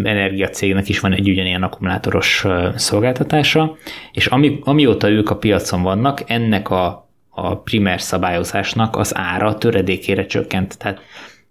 [0.03, 3.77] energiacégnek is van egy ugyanilyen akkumulátoros szolgáltatása,
[4.13, 10.27] és ami, amióta ők a piacon vannak, ennek a, a primer szabályozásnak az ára töredékére
[10.27, 10.79] csökkent.
[10.79, 11.01] Tehát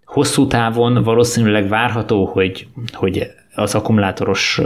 [0.08, 4.60] hosszú távon valószínűleg várható, hogy, hogy az akkumulátoros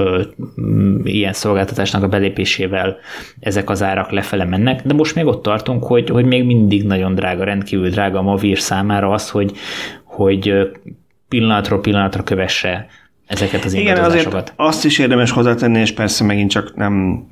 [1.04, 2.96] ilyen szolgáltatásnak a belépésével
[3.40, 7.14] ezek az árak lefele mennek, de most még ott tartunk, hogy, hogy még mindig nagyon
[7.14, 9.52] drága, rendkívül drága a Mavir számára az, hogy,
[10.04, 10.54] hogy
[11.28, 12.86] pillanatról pillanatra kövesse
[13.26, 17.26] ezeket az Igen, azért azt is érdemes hozzátenni, és persze megint csak nem,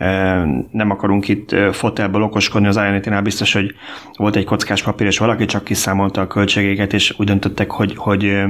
[0.70, 3.74] nem akarunk itt fotelből okoskodni, az ionity biztos, hogy
[4.16, 8.42] volt egy kockás papír, és valaki csak kiszámolta a költségeket, és úgy döntöttek, hogy, hogy,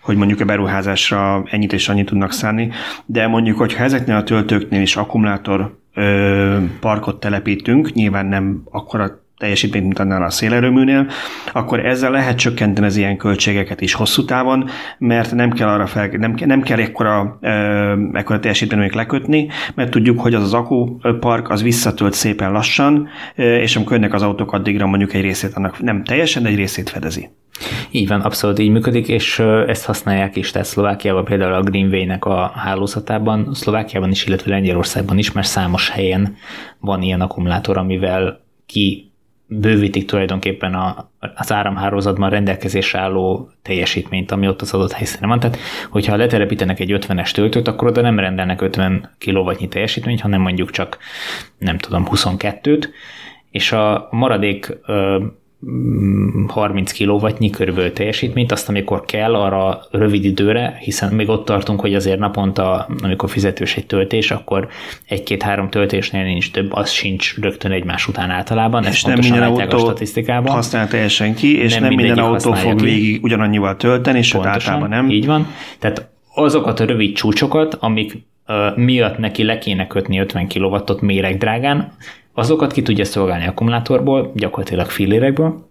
[0.00, 2.70] hogy mondjuk a beruházásra ennyit és annyit tudnak szállni,
[3.06, 5.78] de mondjuk, hogy ha ezeknél a töltőknél is akkumulátor
[6.80, 11.06] parkot telepítünk, nyilván nem akkora teljesítményt, mint annál a szélerőműnél,
[11.52, 14.68] akkor ezzel lehet csökkenteni az ilyen költségeket is hosszú távon,
[14.98, 17.38] mert nem kell arra fel, nem, nem kell ekkora,
[18.12, 23.92] ekkora teljesítményt lekötni, mert tudjuk, hogy az az akkupark az visszatölt szépen lassan, és amikor
[23.92, 27.28] jönnek az autók, addigra mondjuk egy részét annak nem teljesen, de egy részét fedezi.
[27.90, 32.52] Így van, abszolút így működik, és ezt használják is, tehát Szlovákiában például a Greenway-nek a
[32.54, 36.36] hálózatában, Szlovákiában is, illetve Lengyelországban is, mert számos helyen
[36.78, 39.05] van ilyen akkumulátor, amivel ki
[39.46, 45.40] bővítik tulajdonképpen a, az áramhálózatban rendelkezésre álló teljesítményt, ami ott az adott helyszínen van.
[45.40, 45.58] Tehát,
[45.90, 50.98] hogyha letelepítenek egy 50-es töltőt, akkor oda nem rendelnek 50 kW teljesítményt, hanem mondjuk csak,
[51.58, 52.88] nem tudom, 22-t,
[53.50, 54.78] és a maradék
[56.46, 61.94] 30 kW körülbelül teljesítményt, azt amikor kell arra rövid időre, hiszen még ott tartunk, hogy
[61.94, 64.68] azért naponta, amikor fizetős egy töltés, akkor
[65.06, 69.78] egy-két-három töltésnél nincs több, az sincs rögtön egymás után általában, és nem minden autó a
[69.78, 70.52] statisztikában.
[70.52, 72.84] használ teljesen ki, és nem, nem minden autó fog ki.
[72.84, 75.10] végig ugyanannyival tölteni, és általában nem.
[75.10, 75.46] Így van.
[75.78, 78.16] Tehát azokat a rövid csúcsokat, amik
[78.76, 81.92] miatt neki le kéne kötni 50 kW-ot méregdrágán,
[82.34, 85.66] azokat ki tudja szolgálni akkumulátorból, gyakorlatilag fillérekből,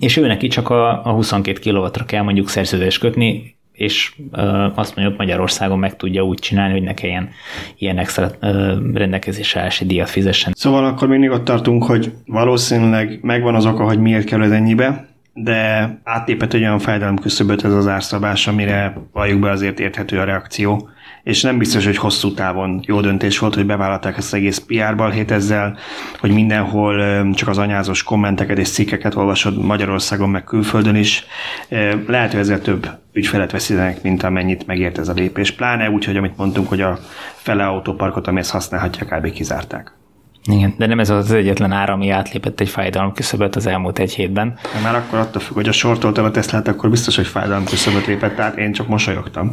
[0.00, 4.96] és ő neki csak a, a 22 kW-ra kell mondjuk szerződést kötni, és uh, azt
[4.96, 7.28] mondjuk Magyarországon meg tudja úgy csinálni, hogy ne kelljen
[7.76, 8.50] ilyen extra uh,
[8.94, 10.52] rendelkezésre állási díjat fizessen.
[10.56, 15.90] Szóval akkor mindig ott tartunk, hogy valószínűleg megvan az oka, hogy miért kerül ennyibe, de
[16.04, 20.88] áttépett egy olyan fájdalom küszöböt ez az árszabás, amire valljuk be azért érthető a reakció
[21.28, 24.96] és nem biztos, hogy hosszú távon jó döntés volt, hogy bevállalták ezt az egész PR
[24.96, 25.76] balhét ezzel,
[26.20, 31.26] hogy mindenhol csak az anyázós kommenteket és cikkeket olvasod Magyarországon, meg külföldön is.
[32.06, 35.50] Lehet, hogy ezzel több ügyfelet veszítenek, mint amennyit megért ez a lépés.
[35.50, 36.98] Pláne úgy, hogy amit mondtunk, hogy a
[37.34, 39.32] fele autóparkot, amihez használhatják, kb.
[39.32, 39.97] kizárták.
[40.44, 44.14] Igen, de nem ez az egyetlen ára, ami átlépett egy fájdalom küszöböt az elmúlt egy
[44.14, 44.58] hétben.
[44.74, 48.06] De már akkor attól függ, hogy a sortoltam a Teslát, akkor biztos, hogy fájdalom küszöböt
[48.06, 49.52] lépett, tehát én csak mosolyogtam.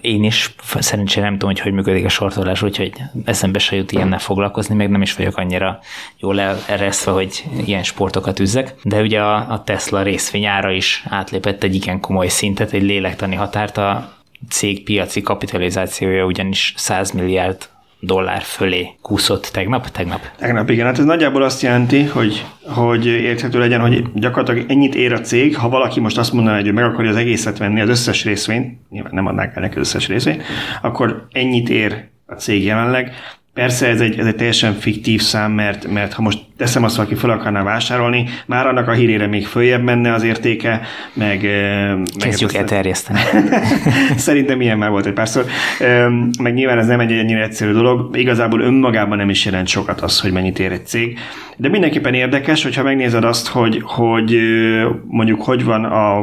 [0.00, 2.92] Én is szerencsére nem tudom, hogy hogy működik a sortolás, úgyhogy
[3.24, 5.78] eszembe se jut ilyennel foglalkozni, meg nem is vagyok annyira
[6.18, 8.74] jól eresztve, hogy ilyen sportokat üzzek.
[8.82, 13.76] De ugye a, a Tesla részvényára is átlépett egy igen komoly szintet, egy lélektani határt,
[13.76, 14.12] a
[14.50, 17.68] cég piaci kapitalizációja ugyanis 100 milliárd
[18.04, 19.90] dollár fölé kúszott tegnap?
[19.90, 20.20] Tegnap.
[20.38, 20.86] Tegnap, igen.
[20.86, 25.56] Hát ez nagyjából azt jelenti, hogy, hogy érthető legyen, hogy gyakorlatilag ennyit ér a cég,
[25.56, 29.14] ha valaki most azt mondaná, hogy meg akarja az egészet venni, az összes részvényt, nyilván
[29.14, 30.42] nem adnák el neki az összes részvényt,
[30.82, 33.12] akkor ennyit ér a cég jelenleg.
[33.54, 37.14] Persze ez egy, ez egy teljesen fiktív szám, mert, mert ha most teszem azt, valaki
[37.14, 40.80] fel akarná vásárolni, már annak a hírére még följebb menne az értéke,
[41.12, 41.42] meg...
[41.42, 43.18] meg Kezdjük elterjeszteni.
[44.16, 45.44] Szerintem ilyen már volt egy párszor.
[46.42, 48.16] Meg nyilván ez nem egy ennyire egyszerű dolog.
[48.16, 51.18] Igazából önmagában nem is jelent sokat az, hogy mennyit ér egy cég.
[51.56, 54.38] De mindenképpen érdekes, hogyha megnézed azt, hogy, hogy
[55.06, 56.22] mondjuk hogy van a...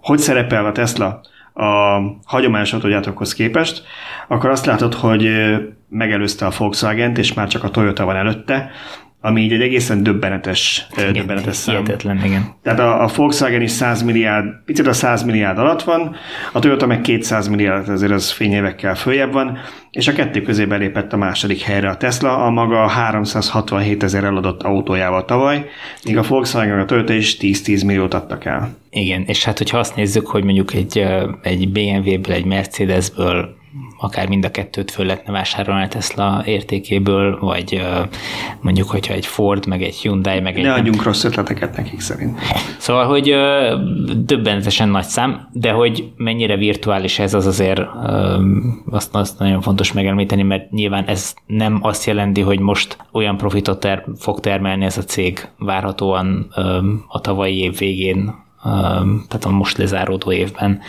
[0.00, 1.20] hogy szerepel a Tesla
[1.54, 3.82] a hagyományos autógyártókhoz képest,
[4.28, 5.30] akkor azt látod, hogy
[5.88, 8.70] megelőzte a Volkswagen-t, és már csak a Toyota van előtte,
[9.24, 11.74] ami így egy egészen döbbenetes, igen, döbbenetes szám.
[11.74, 12.54] Hihetetlen, igen.
[12.62, 16.16] Tehát a, a Volkswagen is 100 milliárd, picit a 100 milliárd alatt van,
[16.52, 19.58] a Toyota meg 200 milliárd, ezért az fényévekkel följebb van,
[19.90, 24.62] és a kettő közé belépett a második helyre a Tesla, a maga 367 ezer eladott
[24.62, 25.66] autójával tavaly,
[26.04, 28.76] míg a Volkswagen a Toyota is 10-10 milliót adtak el.
[28.90, 31.04] Igen, és hát hogyha azt nézzük, hogy mondjuk egy,
[31.42, 33.62] egy BMW-ből, egy Mercedesből
[34.04, 37.82] akár mind a kettőt föl lehetne vásárolni a Tesla értékéből, vagy
[38.60, 40.62] mondjuk, hogyha egy Ford, meg egy Hyundai, meg egy...
[40.62, 41.04] Ne adjunk nem...
[41.04, 42.38] rossz ötleteket nekik szerint.
[42.78, 43.34] Szóval, hogy
[44.24, 47.80] döbbenetesen nagy szám, de hogy mennyire virtuális ez, az azért
[48.90, 53.80] azt, azt nagyon fontos megemlíteni, mert nyilván ez nem azt jelenti, hogy most olyan profitot
[53.80, 56.46] ter- fog termelni ez a cég várhatóan
[57.08, 58.43] a tavalyi év végén,
[59.28, 60.80] tehát a most lezáródó évben,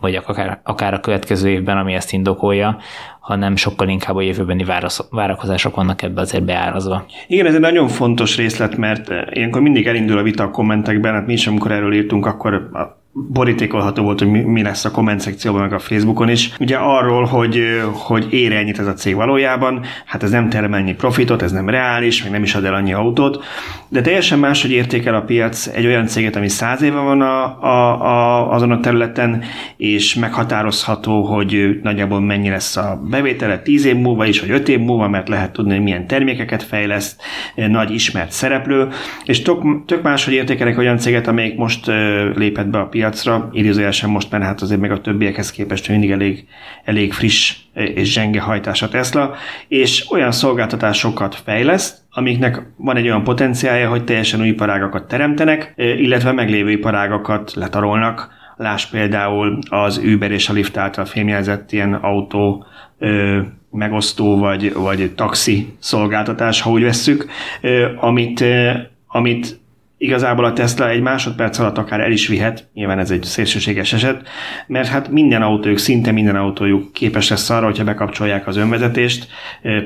[0.00, 2.78] vagy akár, akár a következő évben, ami ezt indokolja,
[3.20, 4.64] hanem sokkal inkább a jövőbeni
[5.10, 7.04] várakozások vannak ebbe azért beárazva.
[7.26, 11.26] Igen, ez egy nagyon fontos részlet, mert ilyenkor mindig elindul a vita a kommentekben, hát
[11.26, 12.70] mi is, amikor erről írtunk, akkor
[13.14, 16.52] borítékolható volt, hogy mi, lesz a komment szekcióban, meg a Facebookon is.
[16.60, 20.94] Ugye arról, hogy, hogy ér ennyit ez a cég valójában, hát ez nem termel ennyi
[20.94, 23.44] profitot, ez nem reális, meg nem is ad el annyi autót,
[23.88, 27.62] de teljesen más, hogy értékel a piac egy olyan céget, ami száz éve van a,
[27.62, 29.42] a, a, azon a területen,
[29.76, 34.78] és meghatározható, hogy nagyjából mennyi lesz a bevétele tíz év múlva is, vagy öt év
[34.78, 37.22] múlva, mert lehet tudni, hogy milyen termékeket fejleszt,
[37.54, 38.88] nagy ismert szereplő,
[39.24, 41.86] és tök, tök más, hogy értékelek olyan céget, amelyik most
[42.34, 46.10] lépett be a piac, piacra, idézőjelesen most, mert hát azért meg a többiekhez képest mindig
[46.10, 46.46] elég,
[46.84, 49.34] elég friss és zsenge hajtás a Tesla,
[49.68, 56.32] és olyan szolgáltatásokat fejleszt, amiknek van egy olyan potenciálja, hogy teljesen új iparágakat teremtenek, illetve
[56.32, 58.40] meglévő iparágakat letarolnak.
[58.56, 62.64] Láss például az Uber és a Lyft által fémjelzett ilyen autó
[63.70, 67.26] megosztó vagy, vagy taxi szolgáltatás, ha úgy vesszük,
[67.96, 68.44] amit,
[69.06, 69.60] amit
[70.02, 74.28] igazából a Tesla egy másodperc alatt akár el is vihet, nyilván ez egy szélsőséges eset,
[74.66, 79.26] mert hát minden autójuk, szinte minden autójuk képes lesz arra, hogyha bekapcsolják az önvezetést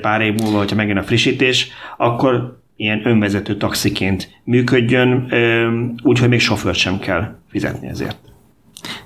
[0.00, 5.32] pár év múlva, hogyha megjön a frissítés, akkor ilyen önvezető taxiként működjön,
[6.02, 8.18] úgyhogy még sofőrt sem kell fizetni ezért.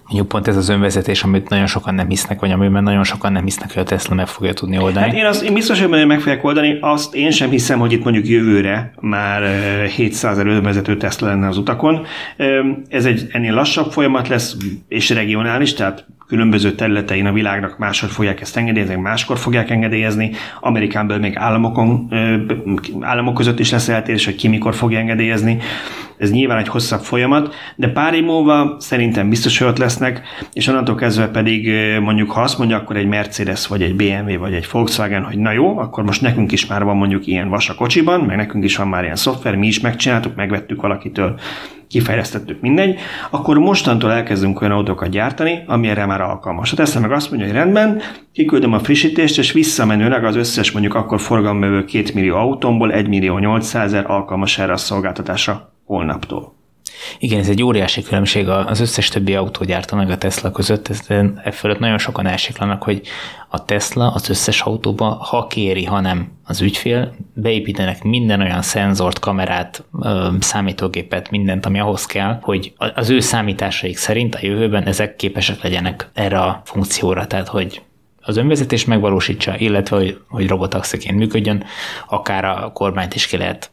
[0.05, 3.45] Mondjuk pont ez az önvezetés, amit nagyon sokan nem hisznek, vagy amiben nagyon sokan nem
[3.45, 5.07] hisznek, hogy a Tesla meg fogja tudni oldani.
[5.07, 8.05] Hát én, azt, én biztos, hogy meg fogják oldani, azt én sem hiszem, hogy itt
[8.05, 9.43] mondjuk jövőre már
[9.87, 12.07] 700 ezer önvezető Tesla lenne az utakon.
[12.88, 14.57] Ez egy ennél lassabb folyamat lesz,
[14.88, 20.31] és regionális, tehát különböző területein a világnak máshogy fogják ezt engedélyezni, máskor fogják engedélyezni.
[20.61, 22.09] Amerikán belül még államokon,
[23.01, 25.59] államok között is lesz eltérés, hogy ki mikor fogja engedélyezni.
[26.19, 30.66] Ez nyilván egy hosszabb folyamat, de pár év múlva szerintem biztos, hogy ott lesznek, és
[30.66, 34.69] onnantól kezdve pedig mondjuk, ha azt mondja, akkor egy Mercedes, vagy egy BMW, vagy egy
[34.73, 38.21] Volkswagen, hogy na jó, akkor most nekünk is már van mondjuk ilyen vas a kocsiban,
[38.21, 41.38] meg nekünk is van már ilyen szoftver, mi is megcsináltuk, megvettük valakitől
[41.90, 42.98] kifejlesztettük, mindegy,
[43.31, 46.72] akkor mostantól elkezdünk olyan autókat gyártani, ami erre már alkalmas.
[46.72, 48.00] A Tesla meg azt mondja, hogy rendben,
[48.33, 53.38] kiküldöm a frissítést, és visszamenőleg az összes mondjuk akkor forgalomvevő 2 millió autómból 1 millió
[53.38, 56.60] 800 ezer alkalmas erre a szolgáltatásra holnaptól.
[57.18, 60.88] Igen, ez egy óriási különbség az összes többi autógyártó meg a Tesla között.
[60.88, 61.00] Ez,
[61.44, 63.00] e fölött nagyon sokan elsiklanak, hogy
[63.48, 69.18] a Tesla az összes autóba, ha kéri, ha nem az ügyfél, beépítenek minden olyan szenzort,
[69.18, 69.85] kamerát,
[70.40, 76.11] számítógépet, mindent, ami ahhoz kell, hogy az ő számításaik szerint a jövőben ezek képesek legyenek
[76.14, 77.83] erre a funkcióra, tehát hogy
[78.20, 81.64] az önvezetés megvalósítsa, illetve hogy, hogy robotaxiként működjön,
[82.09, 83.70] akár a kormányt is ki lehet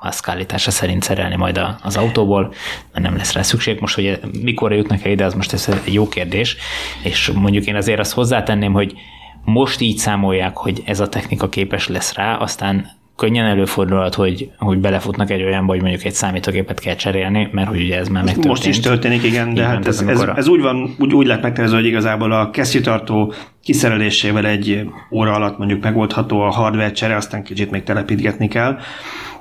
[0.00, 2.54] Musk állítása szerint szerelni majd az autóból,
[2.92, 3.80] mert nem lesz rá szükség.
[3.80, 6.56] Most, hogy mikor jutnak el ide, az most ez egy jó kérdés,
[7.02, 8.94] és mondjuk én azért azt hozzátenném, hogy
[9.44, 14.78] most így számolják, hogy ez a technika képes lesz rá, aztán könnyen előfordulhat, hogy, hogy
[14.78, 18.48] belefutnak egy olyanba, hogy mondjuk egy számítógépet kell cserélni, mert hogy ugye ez már megtörtént.
[18.48, 21.76] Most is történik, igen, de hát ez, ez, ez, úgy van, úgy, úgy lett megtervezve,
[21.76, 23.32] hogy igazából a kesztyűtartó
[23.62, 28.78] kiszerelésével egy óra alatt mondjuk megoldható a hardware csere, aztán kicsit még telepítgetni kell.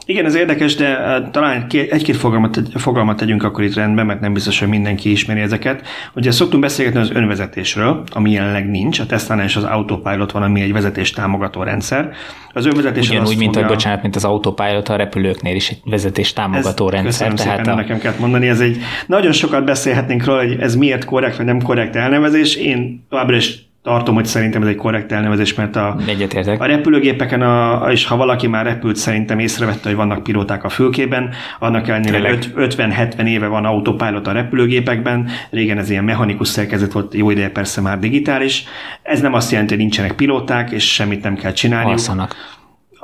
[0.06, 4.34] Igen, ez érdekes, de eh, talán egy-két fogalmat, fogalmat tegyünk akkor itt rendben, mert nem
[4.34, 5.88] biztos, hogy mindenki ismeri ezeket.
[6.16, 9.00] Ugye szoktunk beszélgetni az önvezetésről, ami jelenleg nincs.
[9.00, 12.12] A tesla és az Autopilot van, ami egy vezetés támogató rendszer.
[12.54, 13.70] Az önvezetés Ugyanúgy, mint, fogja...
[13.70, 17.34] a, bocsánat, mint az Autopilot a repülőknél is egy vezetés támogató ez, rendszer.
[17.34, 17.76] Tehát szépen, a...
[17.76, 18.78] nekem kell mondani, ez egy
[19.08, 22.56] nagyon sokat beszélhetnénk róla, hogy ez miért korrekt vagy nem korrekt elnevezés.
[22.56, 26.62] Én továbbra is tartom, hogy szerintem ez egy korrekt elnevezés, mert a, Egyetértek.
[26.62, 31.30] a repülőgépeken, a, és ha valaki már repült, szerintem észrevette, hogy vannak pilóták a fülkében,
[31.60, 32.34] annak ellenére Tényleg.
[32.56, 37.50] öt- 50-70 éve van autopilot a repülőgépekben, régen ez ilyen mechanikus szerkezet volt, jó ideje
[37.50, 38.64] persze már digitális.
[39.04, 41.92] Ez nem azt jelenti, hogy nincsenek pilóták, és semmit nem kell csinálniuk.
[41.92, 42.36] Alszanak.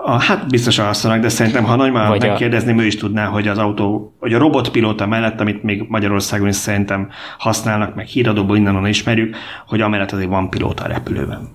[0.03, 3.47] A, hát biztos alszanak, de szerintem, ha nagymár Vagy a- megkérdezném, ő is tudná, hogy
[3.47, 8.87] az autó, hogy a robotpilóta mellett, amit még Magyarországon is szerintem használnak, meg híradóból innen
[8.87, 9.35] ismerjük,
[9.67, 11.49] hogy amellett azért van pilóta a repülőben.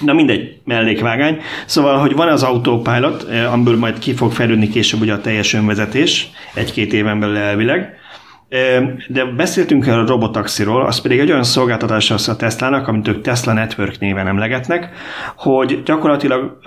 [0.00, 1.38] Na mindegy, mellékvágány.
[1.66, 5.54] Szóval, hogy van az autopilot, eh, amiből majd ki fog fejlődni később ugye a teljes
[5.54, 7.94] önvezetés, egy-két éven belül elvileg,
[9.08, 13.20] de beszéltünk el a robotaxiról, az pedig egy olyan szolgáltatás az a Tesla-nak, amit ők
[13.20, 14.88] Tesla Network néven emlegetnek,
[15.36, 16.58] hogy gyakorlatilag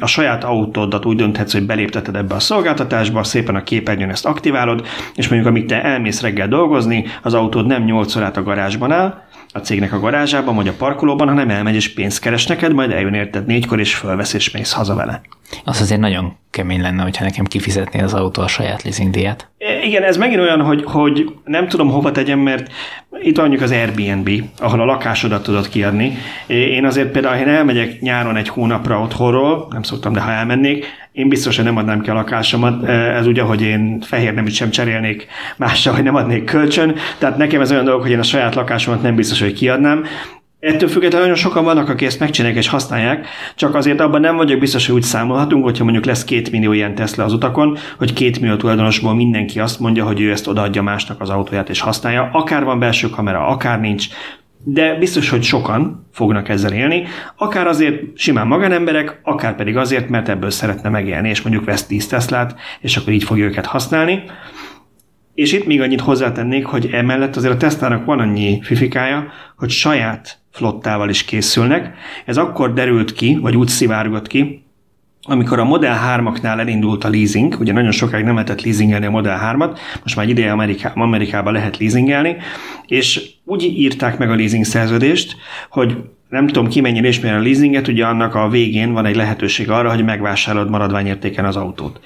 [0.00, 4.86] a saját autódat úgy dönthetsz, hogy belépteted ebbe a szolgáltatásba, szépen a képernyőn ezt aktiválod,
[5.14, 9.26] és mondjuk amíg te elmész reggel dolgozni, az autód nem 8 órát a garázsban áll,
[9.52, 13.14] a cégnek a garázsában, vagy a parkolóban, hanem elmegy és pénzt keres neked, majd eljön
[13.14, 15.20] érted négykor, és fölvesz és mész haza vele.
[15.64, 19.48] Az azért nagyon kemény lenne, hogyha nekem kifizetné az autó a saját leasingdíjat.
[19.58, 22.70] E, Igen, ez megint olyan, hogy, hogy nem tudom hova tegyem, mert
[23.22, 26.16] itt van mondjuk az Airbnb, ahol a lakásodat tudod kiadni.
[26.46, 30.86] Én azért például, ha én elmegyek nyáron egy hónapra otthonról, nem szoktam, de ha elmennék,
[31.12, 32.84] én biztosan nem adnám ki a lakásomat.
[32.84, 35.26] E, Ez ugye, hogy én fehér neműt sem cserélnék
[35.56, 36.94] mással, hogy nem adnék kölcsön.
[37.18, 40.04] Tehát nekem ez olyan dolog, hogy én a saját lakásomat nem biztos, hogy kiadnám.
[40.60, 44.58] Ettől függetlenül nagyon sokan vannak, akik ezt megcsinálják és használják, csak azért abban nem vagyok
[44.58, 48.40] biztos, hogy úgy számolhatunk, hogyha mondjuk lesz két millió ilyen Tesla az utakon, hogy két
[48.40, 52.30] millió tulajdonosból mindenki azt mondja, hogy ő ezt odaadja másnak az autóját és használja.
[52.32, 54.06] Akár van belső kamera, akár nincs,
[54.64, 57.04] de biztos, hogy sokan fognak ezzel élni,
[57.36, 62.06] akár azért simán magánemberek, akár pedig azért, mert ebből szeretne megélni, és mondjuk vesz 10
[62.06, 64.22] Teslát, és akkor így fogja őket használni.
[65.34, 70.38] És itt még annyit hozzátennék, hogy emellett azért a Teslának van annyi fifikája, hogy saját
[70.58, 71.94] flottával is készülnek.
[72.24, 74.62] Ez akkor derült ki, vagy úgy szivárgott ki,
[75.22, 79.54] amikor a Model 3-aknál elindult a leasing, ugye nagyon sokáig nem lehetett leasingelni a Model
[79.56, 82.36] 3-at, most már ideje Ameriká, Amerikában lehet leasingelni,
[82.86, 85.36] és úgy írták meg a leasing szerződést,
[85.70, 85.96] hogy
[86.28, 89.90] nem tudom ki mennyire ismeri a leasinget, ugye annak a végén van egy lehetőség arra,
[89.90, 92.00] hogy megvásárolod maradványértéken az autót.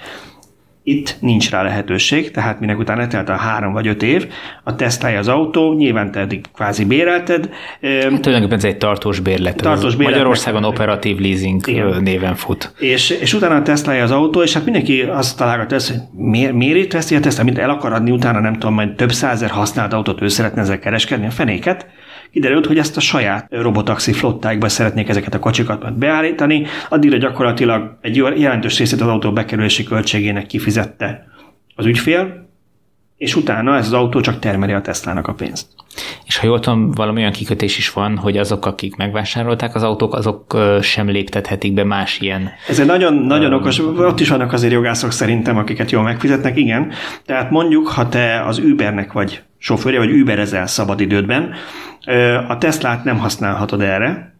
[0.84, 4.26] Itt nincs rá lehetőség, tehát minek után letelt a három vagy öt év,
[4.64, 7.48] a tesztálja az autó, nyilván te eddig kvázi bérelted.
[7.82, 9.56] Hát tulajdonképpen ez egy tartós bérlet.
[9.56, 12.02] Tartós bérlet, Magyarországon operatív leasing Igen.
[12.02, 12.74] néven fut.
[12.78, 16.76] És, és utána tesztelje az autó, és hát mindenki azt találgat ezt, hogy miért, miért
[16.76, 19.92] itt veszi a Tesla, mint el akar adni utána, nem tudom, majd több százer használt
[19.92, 21.86] autót ő szeretne ezzel kereskedni, a fenéket.
[22.32, 28.16] Kiderült, hogy ezt a saját robotaxi flottáikba szeretnék ezeket a kocsikat beállítani, addigra gyakorlatilag egy
[28.16, 31.26] jelentős részét az autó bekerülési költségének kifizette
[31.74, 32.50] az ügyfél,
[33.16, 35.66] és utána ez az autó csak termeli a Teslának a pénzt.
[36.24, 40.14] És ha jól tudom, valami olyan kikötés is van, hogy azok, akik megvásárolták az autók,
[40.14, 42.50] azok sem léptethetik be más ilyen.
[42.68, 46.92] Ez egy nagyon, nagyon okos, ott is vannak azért jogászok szerintem, akiket jól megfizetnek, igen.
[47.26, 51.52] Tehát mondjuk, ha te az Ubernek vagy sofőrje, vagy Uberezel szabadidődben,
[52.48, 54.30] a Teslát nem használhatod erre,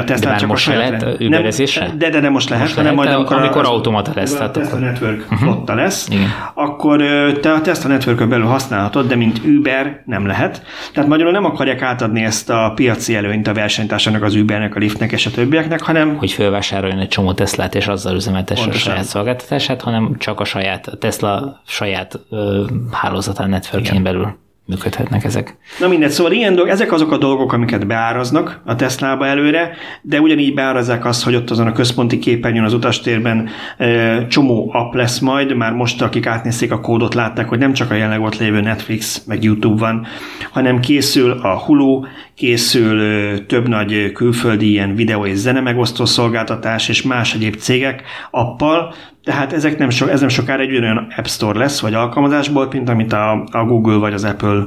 [0.00, 1.98] a Tesla már csak most a saját lehet nem?
[1.98, 4.36] De, de, de most lehet, Most hanem lehet, majd amikor, amikor az- automata lesz, A
[4.36, 6.28] tehát Tesla akkor- Network flotta lesz, Igen.
[6.54, 7.02] akkor
[7.40, 10.62] te a Tesla Network belül használhatod, de mint Uber nem lehet.
[10.92, 15.12] Tehát magyarul nem akarják átadni ezt a piaci előnyt a versenytársának, az Ubernek, a Lyftnek
[15.12, 19.80] és a többieknek, hanem hogy felvásároljon egy csomó Teslát, és azzal üzemeltesse a saját szolgáltatását,
[19.82, 24.36] hanem csak a saját a Tesla saját ö, hálózatán networkjén belül
[24.70, 25.56] működhetnek ezek.
[25.80, 29.70] Na mindegy, szóval ilyen dolgok, ezek azok a dolgok, amiket beáraznak a Teslába előre,
[30.02, 34.94] de ugyanígy beárazzák azt, hogy ott azon a központi képernyőn az utastérben e, csomó app
[34.94, 38.38] lesz majd, már most akik átnézték a kódot, látták, hogy nem csak a jelenleg ott
[38.38, 40.06] lévő Netflix, meg YouTube van,
[40.52, 42.04] hanem készül a Hulu,
[42.34, 48.02] készül ö, több nagy külföldi ilyen videó és zene megosztó szolgáltatás és más egyéb cégek
[48.30, 48.94] appal,
[49.30, 52.88] tehát ezek nem so, ez nem sokára egy olyan App Store lesz, vagy alkalmazásból, mint
[52.88, 54.66] amit a, a Google vagy az Apple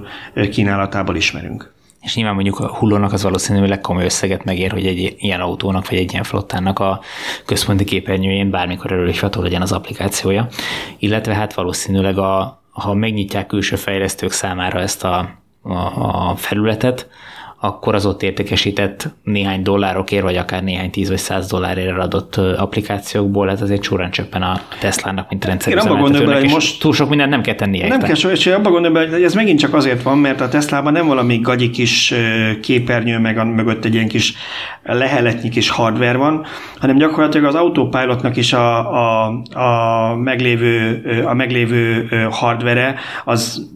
[0.49, 1.73] kínálatából ismerünk.
[2.01, 5.97] És nyilván mondjuk a hullónak az valószínűleg komoly összeget megér, hogy egy ilyen autónak vagy
[5.97, 7.01] egy ilyen flottának a
[7.45, 10.47] központi képernyőjén bármikor előrihvató legyen az applikációja.
[10.97, 15.29] Illetve hát valószínűleg a, ha megnyitják külső fejlesztők számára ezt a,
[15.61, 15.73] a,
[16.29, 17.09] a felületet,
[17.65, 23.49] akkor az ott értékesített néhány dollárokért, vagy akár néhány 10 vagy 100 dollárért adott applikációkból,
[23.49, 27.41] ez azért csúrán csöppen a Teslának, mint rendszerüzemeltetőnek, és hogy most- túl sok mindent nem
[27.41, 27.81] kell tennie.
[27.81, 28.05] Nem érte.
[28.05, 31.07] kell so, és abban gondolom, hogy ez megint csak azért van, mert a Teslában nem
[31.07, 32.13] valami gagyi kis
[32.61, 34.33] képernyő, meg a mögött egy ilyen kis
[34.83, 36.45] leheletnyi kis hardware van,
[36.79, 42.95] hanem gyakorlatilag az autopilotnak is a, a, a meglévő, a meglévő ö, hardware
[43.25, 43.69] az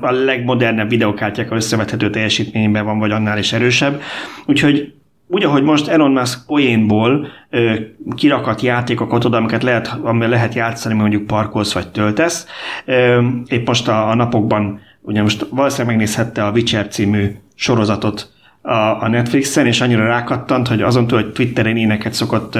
[0.00, 4.00] a legmodernebb videokártyákkal összevethető teljesítményben van, vagy annál is erősebb.
[4.46, 4.92] Úgyhogy
[5.26, 7.74] úgy, ahogy most Elon Musk poénból ö,
[8.16, 12.46] kirakat játékokat oda, amiket lehet, amivel lehet játszani, mondjuk parkolsz vagy töltesz.
[12.84, 18.30] Ö, épp most a, a napokban, ugye most valószínűleg megnézhette a Witcher című sorozatot
[18.62, 22.58] a, a Netflixen, és annyira rákattant, hogy azon túl, hogy Twitteren éneket szokott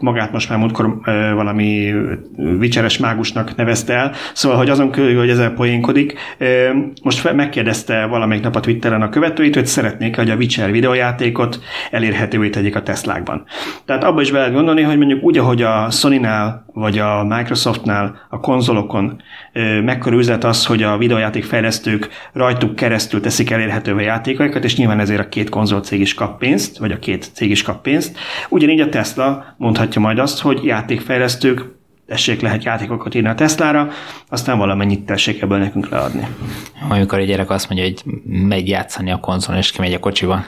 [0.00, 0.98] magát most már múltkor
[1.34, 1.94] valami
[2.58, 6.18] vicseres mágusnak nevezte el, szóval, hogy azon kívül, hogy ezzel poénkodik,
[7.02, 12.50] most megkérdezte valamelyik nap a Twitteren a követőit, hogy szeretnék, hogy a Witcher videójátékot elérhetővé
[12.50, 13.44] tegyék a Teslákban.
[13.84, 18.26] Tehát abba is be lehet gondolni, hogy mondjuk úgy, ahogy a Sony-nál vagy a Microsoftnál
[18.28, 19.22] a konzolokon
[19.84, 25.28] mekkora üzlet az, hogy a videójátékfejlesztők rajtuk keresztül teszik elérhetővé játékaikat, és nyilván ezért a
[25.38, 28.18] két konzolcég is kap pénzt, vagy a két cég is kap pénzt.
[28.48, 31.64] Ugyanígy a Tesla mondhatja majd azt, hogy játékfejlesztők
[32.06, 33.90] tessék lehet játékokat írni a Teslára,
[34.28, 36.26] aztán valamennyit tessék ebből nekünk leadni.
[36.88, 38.02] Amikor egy gyerek azt mondja, hogy
[38.46, 40.44] megy játszani a konzol, és kimegy a kocsiba.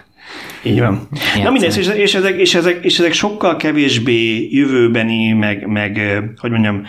[0.63, 1.09] Így van.
[1.13, 1.43] Játszani.
[1.43, 6.01] Na mindegy, és, és, ezek, és, ezek, és ezek sokkal kevésbé jövőbeni, meg, meg
[6.37, 6.83] hogy mondjam,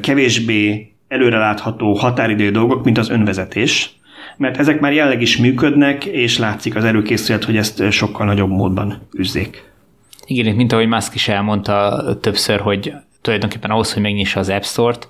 [0.00, 3.97] kevésbé előrelátható határidő dolgok, mint az önvezetés,
[4.38, 9.08] mert ezek már jelleg is működnek, és látszik az előkészület, hogy ezt sokkal nagyobb módban
[9.12, 9.62] üzzék.
[10.26, 15.08] Igen, mint ahogy Musk is elmondta többször, hogy tulajdonképpen ahhoz, hogy megnyissa az App Store-t,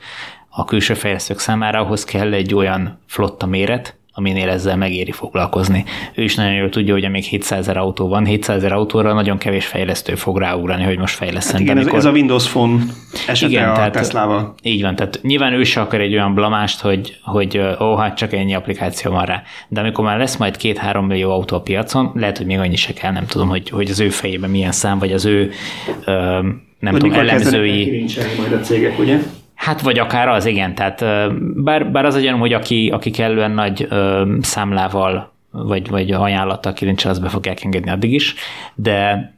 [0.48, 5.84] a külső fejlesztők számára ahhoz kell egy olyan flotta méret, aminél ezzel megéri foglalkozni.
[6.14, 9.38] Ő is nagyon jól tudja, hogy amíg 700 ezer autó van, 700 ezer autóra nagyon
[9.38, 11.52] kevés fejlesztő fog ráugrani, hogy most fejleszten.
[11.52, 11.98] Hát igen, amikor...
[11.98, 12.82] ez, a Windows Phone
[13.26, 14.54] esete igen, a tehát, Teslával.
[14.62, 18.32] Így van, tehát nyilván ő se akar egy olyan blamást, hogy, hogy ó, hát csak
[18.32, 19.42] ennyi applikáció van rá.
[19.68, 22.92] De amikor már lesz majd két-három millió autó a piacon, lehet, hogy még annyi se
[22.92, 25.50] kell, nem tudom, hogy, hogy az ő fejében milyen szám, vagy az ő
[26.78, 28.04] nem hogy tudom, elemzői...
[28.38, 29.18] majd a cégek, ugye?
[29.58, 30.74] Hát vagy akár az, igen.
[30.74, 31.04] Tehát
[31.62, 37.10] bár, bár az egy hogy aki, aki kellően nagy ö, számlával vagy, vagy ajánlattal kirincsel,
[37.10, 38.34] az be fogják engedni addig is,
[38.74, 39.32] de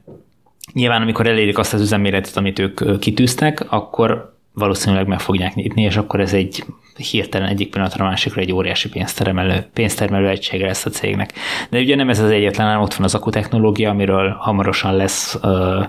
[0.73, 5.97] nyilván amikor elérik azt az üzemméretet, amit ők kitűztek, akkor valószínűleg meg fogják nyitni, és
[5.97, 6.65] akkor ez egy
[7.11, 11.33] hirtelen egyik pillanatra a másikra egy óriási pénztermelő, pénztermelő egysége lesz a cégnek.
[11.71, 15.83] De ugye nem ez az egyetlen, hanem ott van az akutechnológia, amiről hamarosan lesz ö,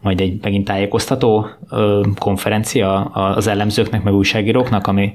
[0.00, 5.12] majd egy megint tájékoztató ö, konferencia az elemzőknek, meg újságíróknak, ami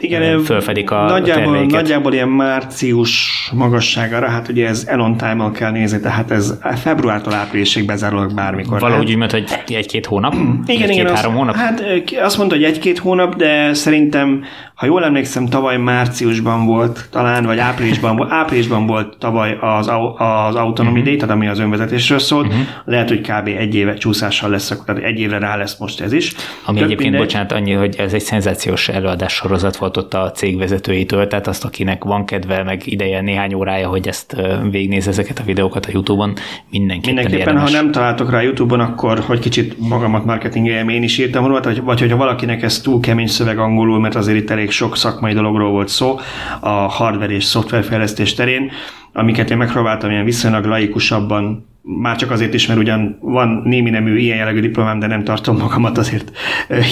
[0.00, 1.80] Igen, fölfedik a nagyjából, terveiket.
[1.80, 7.86] Nagyjából ilyen március magasságára, hát ugye ez Elon time kell nézni, tehát ez februártól áprilisig
[7.86, 8.80] bezárulnak bármikor.
[8.80, 10.32] Valahogy úgy, hogy egy-két hónap?
[10.32, 10.88] Igen, igen.
[10.88, 11.54] Egy-két-három hónap?
[11.54, 11.82] Hát
[12.20, 14.44] azt mondta, hogy egy-két hónap, de szerintem
[14.76, 21.00] ha jól emlékszem, tavaly márciusban volt talán, vagy áprilisban, áprilisban volt tavaly az, az autonomy
[21.00, 21.16] uh-huh.
[21.16, 22.46] tehát ami az önvezetésről szólt.
[22.46, 22.62] Uh-huh.
[22.84, 23.46] Lehet, hogy kb.
[23.58, 26.34] egy éve csúszással lesz, akkor tehát egy évre rá lesz most ez is.
[26.64, 27.20] Ami Tök egyébként, mindegy.
[27.20, 31.64] bocsánat, annyi, hogy ez egy szenzációs előadás sorozat volt ott a cég vezetőitől, tehát azt,
[31.64, 34.36] akinek van kedve, meg ideje néhány órája, hogy ezt
[34.70, 36.32] végignéz ezeket a videókat a YouTube-on,
[36.70, 37.72] mindenképpen Mindenképpen, érdemes.
[37.72, 41.82] ha nem találtok rá YouTube-on, akkor hogy kicsit magamat marketingeljem, én is írtam róla, vagy,
[41.82, 45.70] vagy hogyha valakinek ez túl kemény szöveg angolul, mert azért itt elég sok szakmai dologról
[45.70, 46.18] volt szó
[46.60, 48.70] a hardware és szoftverfejlesztés terén,
[49.12, 54.16] amiket én megpróbáltam ilyen viszonylag laikusabban már csak azért is, mert ugyan van némi nemű
[54.16, 56.30] ilyen jellegű diplomám, de nem tartom magamat azért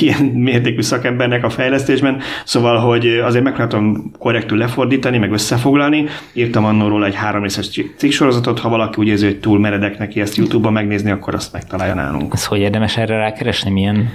[0.00, 7.04] ilyen mértékű szakembernek a fejlesztésben, szóval, hogy azért megpróbáltam korrektül lefordítani, meg összefoglalni, írtam annóról
[7.04, 11.10] egy három részes cikksorozatot, ha valaki úgy érzi, hogy túl meredek neki ezt YouTube-ban megnézni,
[11.10, 12.32] akkor azt megtalálja nálunk.
[12.32, 14.08] Ez hogy érdemes erre rákeresni, milyen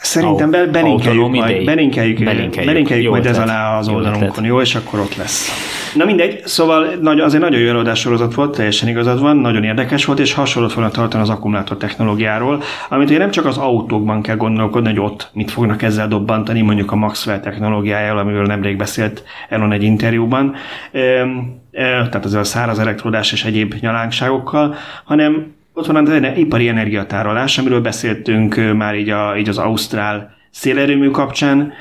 [0.00, 5.00] Szerintem be, belinkeljük majd, belinkeljük, belinkeljük, belinkeljük majd ez alá az oldalunkon, jó, és akkor
[5.00, 5.50] ott lesz.
[5.94, 10.04] Na mindegy, szóval nagy, azért nagyon jó előadás sorozat volt, teljesen igazad van, nagyon érdekes
[10.04, 14.36] volt, és hasonlót fognak tartani az akkumulátor technológiáról, amit ugye nem csak az autókban kell
[14.36, 19.72] gondolkodni, hogy ott mit fognak ezzel dobbantani, mondjuk a Maxwell technológiájával, amiről nemrég beszélt Elon
[19.72, 20.54] egy interjúban,
[21.72, 24.74] tehát az a száraz elektrodás és egyéb nyalánkságokkal,
[25.04, 31.10] hanem ott van az ipari energiatárolás, amiről beszéltünk már így, a, így az Ausztrál szélerőmű
[31.10, 31.72] kapcsán,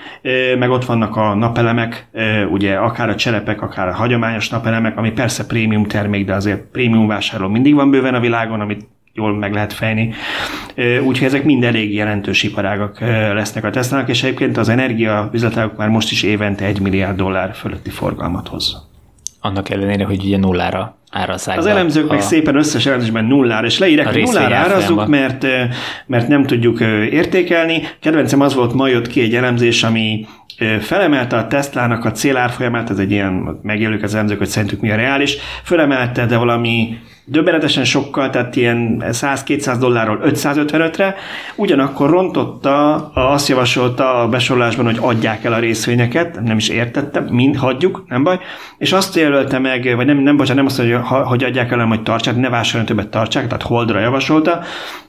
[0.59, 2.07] meg ott vannak a napelemek,
[2.49, 7.07] ugye akár a cselepek, akár a hagyományos napelemek, ami persze prémium termék, de azért prémium
[7.07, 10.13] vásárló mindig van bőven a világon, amit jól meg lehet fejni.
[11.03, 12.99] Úgyhogy ezek mind elég jelentős iparágak
[13.33, 17.53] lesznek a Tesla-nak, és egyébként az energia üzletágok már most is évente egy milliárd dollár
[17.53, 18.86] fölötti forgalmat hoz.
[19.47, 21.57] Annak ellenére, hogy ugye nullára árazzák.
[21.57, 25.45] Az elemzők meg szépen összes elemzésben nullára, és leírják, hogy nullára árazzuk, mert,
[26.05, 26.79] mert nem tudjuk
[27.11, 27.81] értékelni.
[28.01, 30.25] Kedvencem az volt, ma jött ki egy elemzés, ami
[30.79, 34.95] felemelte a Teslának a célárfolyamát, ez egy ilyen, megjelölik az elemzők, hogy szerintük mi a
[34.95, 36.97] reális, felemelte, de valami
[37.29, 41.15] döbbenetesen sokkal, tehát ilyen 100-200 dollárról 555-re,
[41.55, 47.55] ugyanakkor rontotta, azt javasolta a besorolásban, hogy adják el a részvényeket, nem is értettem, mind
[47.55, 48.39] hagyjuk, nem baj,
[48.77, 51.87] és azt jelölte meg, vagy nem, nem bocsánat, nem azt, hogy, hogy adják el, hanem
[51.87, 54.61] hogy tartsák, ne vásároljon többet tartsák, tehát holdra javasolta.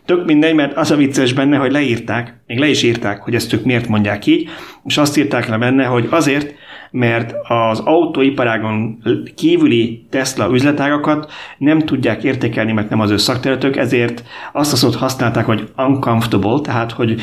[0.05, 3.53] Tök mindegy, mert az a vicces benne, hogy leírták, még le is írták, hogy ezt
[3.53, 4.49] ők miért mondják így,
[4.85, 6.55] és azt írták le benne, hogy azért,
[6.91, 8.99] mert az autóiparágon
[9.35, 14.23] kívüli Tesla üzletágakat nem tudják értékelni, mert nem az ő szakterületük, ezért
[14.53, 17.21] azt a szót használták, hogy uncomfortable, tehát hogy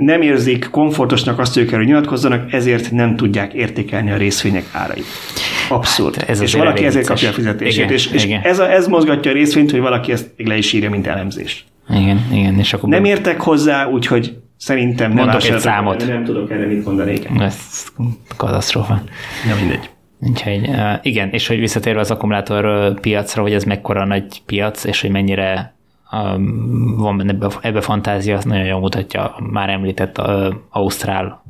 [0.00, 5.04] nem érzik komfortosnak azt, hogy ők nyilatkozzanak, ezért nem tudják értékelni a részvények árait.
[5.68, 6.16] Abszurd.
[6.16, 7.76] Hát ez és valaki ezért kapja a fizetését.
[7.76, 8.40] Igen, és, és igen.
[8.40, 11.64] Ez, a, ez mozgatja a részvényt, hogy valaki ezt le is írja, mint elemzést.
[11.90, 12.58] Igen, igen.
[12.58, 16.06] És akkor nem értek hozzá, úgyhogy Szerintem nem Mondok egy számot.
[16.06, 17.20] Nem tudok erre mit mondani.
[17.38, 17.86] Ez
[18.36, 19.02] katasztrófa.
[19.46, 19.90] Nem mindegy.
[20.20, 20.70] Úgyhogy
[21.02, 25.74] igen, és hogy visszatérve az akkumulátor piacra, hogy ez mekkora nagy piac, és hogy mennyire
[26.96, 31.44] van ebbe, ebbe fantázia, azt nagyon jól mutatja már említett uh, Ausztrál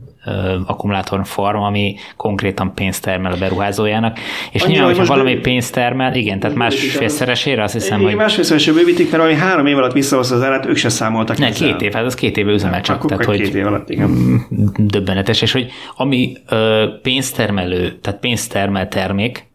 [0.66, 4.18] akkumulátor farm, ami konkrétan pénzt termel a beruházójának,
[4.52, 5.40] és Annyira, nyilván, hogyha valami be...
[5.40, 8.20] pénzt termel, igen, tehát másfélszeresére azt hiszem, igen, hogy...
[8.20, 11.68] Másfélszeresére bővítik, mert ami három év alatt visszahozta az árát, ők se számoltak Ne, ezzel.
[11.68, 12.96] két év, hát az két év üzemel csak.
[12.96, 14.40] Akkor tehát, hogy két év alatt, igen.
[14.76, 19.52] Döbbenetes, és hogy ami ö, pénztermelő, tehát pénztermel termék,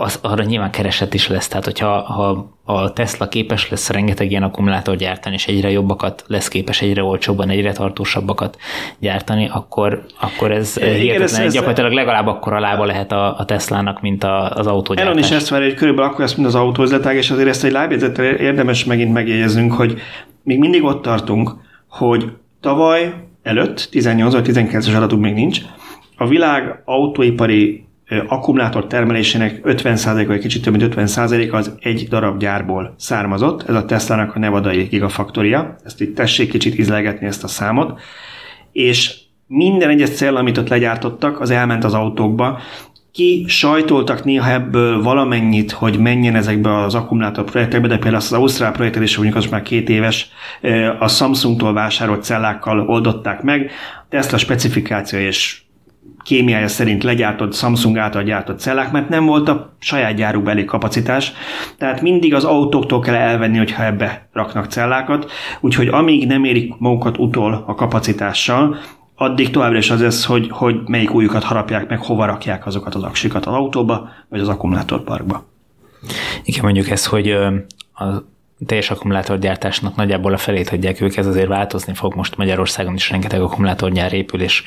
[0.00, 1.48] az, arra nyilván kereset is lesz.
[1.48, 6.48] Tehát, hogyha ha a Tesla képes lesz rengeteg ilyen akkumulátor gyártani, és egyre jobbakat lesz
[6.48, 8.56] képes, egyre olcsóbban, egyre tartósabbakat
[8.98, 11.46] gyártani, akkor, akkor ez Igen, hihetetlen.
[11.46, 15.14] Ez, gyakorlatilag legalább akkor a lába lehet a, a Teslának, mint a, az autógyártás.
[15.14, 17.72] Elon is ezt várja, hogy körülbelül akkor lesz, mint az autózletág, és azért ezt egy
[17.72, 20.00] lábjegyzettel érdemes megint megjegyeznünk, hogy
[20.42, 21.50] még mindig ott tartunk,
[21.88, 25.60] hogy tavaly előtt, 18 vagy 19-es adatunk még nincs,
[26.16, 27.88] a világ autóipari
[28.26, 33.68] akkumulátor termelésének 50% vagy kicsit több mint 50% az egy darab gyárból származott.
[33.68, 35.76] Ez a Tesla-nak a Nevadai Gigafaktoria.
[35.84, 38.00] Ezt itt tessék kicsit izlegetni ezt a számot.
[38.72, 42.58] És minden egyes cél, amit ott legyártottak, az elment az autókba.
[43.12, 48.72] Ki sajtoltak néha ebből valamennyit, hogy menjen ezekbe az akkumulátor projektekbe, de például az Ausztrál
[48.72, 50.30] projektet is mondjuk az már két éves,
[50.98, 53.70] a Samsungtól vásárolt cellákkal oldották meg.
[54.08, 55.62] Tesla specifikáció és
[56.22, 61.32] kémiája szerint legyártott Samsung által gyártott cellák, mert nem volt a saját gyáruk elég kapacitás,
[61.78, 65.30] tehát mindig az autóktól kell elvenni, hogyha ebbe raknak cellákat,
[65.60, 68.76] úgyhogy amíg nem érik magukat utol a kapacitással,
[69.14, 73.02] addig továbbra is az lesz, hogy, hogy melyik újukat harapják meg, hova rakják azokat az
[73.02, 75.44] aksikat az autóba, vagy az akkumulátorparkba.
[76.44, 77.30] Igen, mondjuk ez, hogy
[77.94, 78.24] a
[78.66, 82.14] teljes akkumulátorgyártásnak nagyjából a felét adják ők, ez azért változni fog.
[82.14, 84.62] Most Magyarországon is rengeteg akkumulátorgyár épül, és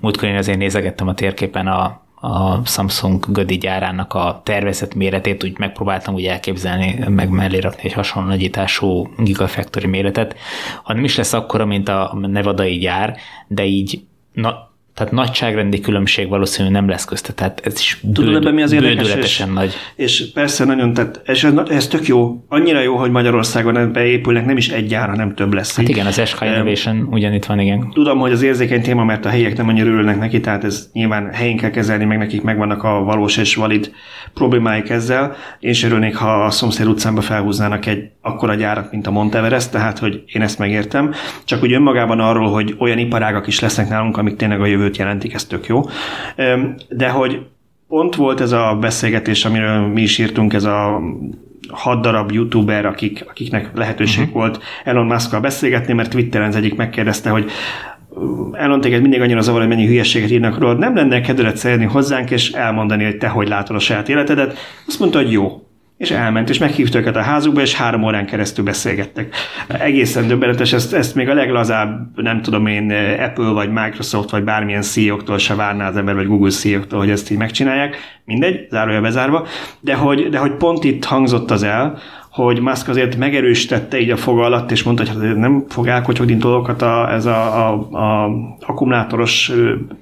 [0.00, 5.58] múltkor én azért nézegettem a térképen a, a Samsung Gödi gyárának a tervezett méretét, úgy
[5.58, 10.36] megpróbáltam úgy elképzelni, meg mellé rakni egy hasonló nagyítású Gigafactory méretet.
[10.82, 16.80] Ha is lesz akkora, mint a nevadai gyár, de így na, tehát nagyságrendi különbség valószínűleg
[16.80, 19.74] nem lesz közte, tehát ez is Tudod, ebben mi az érdekes, és, nagy.
[19.96, 24.56] És persze nagyon, tehát és ez, ez tök jó, annyira jó, hogy Magyarországon beépülnek, nem
[24.56, 25.76] is egy gyár, hanem több lesz.
[25.76, 27.90] Hát igen, az SK Innovation um, ugyanitt van, igen.
[27.92, 31.32] Tudom, hogy az érzékeny téma, mert a helyiek nem annyira örülnek neki, tehát ez nyilván
[31.32, 33.92] helyén kell kezelni, meg nekik megvannak a valós és valid
[34.34, 35.36] problémáik ezzel.
[35.60, 39.98] Én is örülnék, ha a szomszéd utcámba felhúznának egy akkora gyárat, mint a Monteverest, tehát
[39.98, 41.12] hogy én ezt megértem.
[41.44, 45.34] Csak úgy önmagában arról, hogy olyan iparágak is lesznek nálunk, amik tényleg a jövőt jelentik,
[45.34, 45.82] ez tök jó.
[46.88, 47.46] De hogy
[47.88, 51.00] pont volt ez a beszélgetés, amiről mi is írtunk, ez a
[51.68, 54.38] hat darab youtuber, akik, akiknek lehetőség uh-huh.
[54.38, 57.50] volt Elon musk beszélgetni, mert Twitteren az egyik megkérdezte, hogy
[58.52, 62.30] Elon téged mindig annyira zavar, hogy mennyi hülyeséget írnak róla, nem lenne kedvelet szerni hozzánk,
[62.30, 64.56] és elmondani, hogy te hogy látod a saját életedet.
[64.86, 65.67] Azt mondta, hogy jó
[65.98, 69.34] és elment, és meghívta őket a házukba, és három órán keresztül beszélgettek.
[69.68, 74.82] Egészen döbbenetes, ezt, ezt még a leglazább, nem tudom én, Apple, vagy Microsoft, vagy bármilyen
[74.82, 77.96] CEO-któl se várná az ember, vagy Google CEO-któl, hogy ezt így megcsinálják.
[78.24, 79.46] Mindegy, zárója bezárva.
[79.80, 81.98] De hogy, de hogy pont itt hangzott az el,
[82.30, 86.36] hogy Musk azért megerősítette így a foga alatt, és mondta, hogy hát nem fog elkocsogni
[86.36, 88.30] dolgokat a, ez a, a, a
[88.66, 89.52] akkumulátoros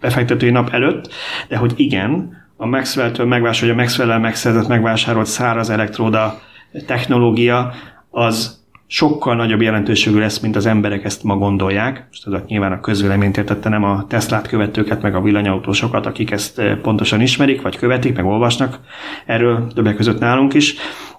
[0.01, 1.13] befektetői nap előtt,
[1.49, 6.41] de hogy igen, a Maxwell-től megvásárolja, a Maxwell-el megszerzett, megvásárolt száraz elektróda
[6.87, 7.73] technológia,
[8.11, 12.07] az sokkal nagyobb jelentőségű lesz, mint az emberek ezt ma gondolják.
[12.09, 16.59] Most ez nyilván a közvéleményt értette, nem a Teslát követőket, meg a villanyautósokat, akik ezt
[16.59, 18.79] eh, pontosan ismerik, vagy követik, meg olvasnak
[19.27, 20.75] erről többek között nálunk is.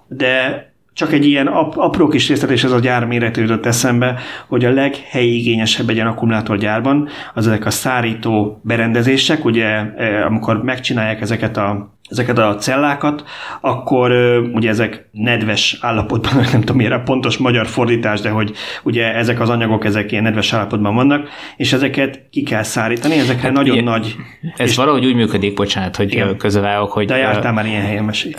[0.06, 0.62] De
[0.98, 4.64] csak egy ilyen ap- apró kis részlet, és ez a gyár méretű jutott eszembe, hogy
[4.64, 11.56] a leghelyigényesebb egy ilyen akkumulátorgyárban az ezek a szárító berendezések, ugye e, amikor megcsinálják ezeket
[11.56, 13.24] a ezeket a cellákat,
[13.60, 14.12] akkor
[14.52, 19.40] ugye ezek nedves állapotban, nem tudom miért a pontos magyar fordítás, de hogy ugye ezek
[19.40, 23.72] az anyagok, ezek ilyen nedves állapotban vannak, és ezeket ki kell szárítani, ezekre hát nagyon
[23.72, 24.16] ilyen, nagy...
[24.56, 27.06] Ez valahogy úgy működik, bocsánat, hogy közövállok, hogy...
[27.06, 28.34] De jártál már ilyen helyen, mesélj.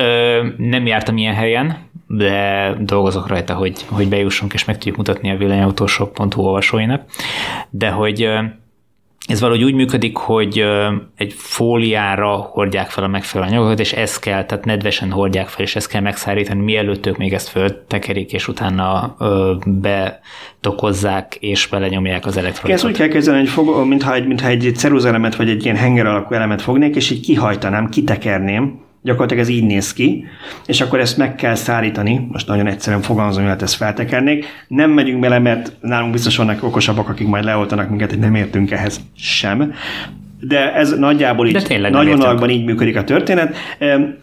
[0.58, 5.38] Nem jártam ilyen helyen, de dolgozok rajta, hogy, hogy bejussunk és meg tudjuk mutatni a
[5.38, 7.04] villanyautósok.hu olvasóinak,
[7.70, 8.30] de hogy
[9.28, 10.64] ez valahogy úgy működik, hogy
[11.16, 15.76] egy fóliára hordják fel a megfelelő anyagokat, és ezt kell, tehát nedvesen hordják fel, és
[15.76, 19.16] ezt kell megszárítani, mielőtt ők még ezt föltekerik, és utána
[19.66, 22.84] betokozzák, és belenyomják az elektronikus.
[22.84, 26.06] Ezt úgy kell kezdeni, hogy fog, mintha egy, mintha egy ceruzelemet, vagy egy ilyen henger
[26.06, 30.26] alakú elemet fognék, és így kihajtanám, kitekerném, Gyakorlatilag ez így néz ki,
[30.66, 34.46] és akkor ezt meg kell szállítani, most nagyon egyszerűen fogalmazom, hogy ezt feltekernék.
[34.68, 38.72] Nem megyünk bele, mert nálunk biztos vannak okosabbak, akik majd leoltanak minket, hogy nem értünk
[38.72, 39.74] ehhez sem.
[40.40, 43.56] De ez nagyjából így, nagy vonalakban így működik a történet,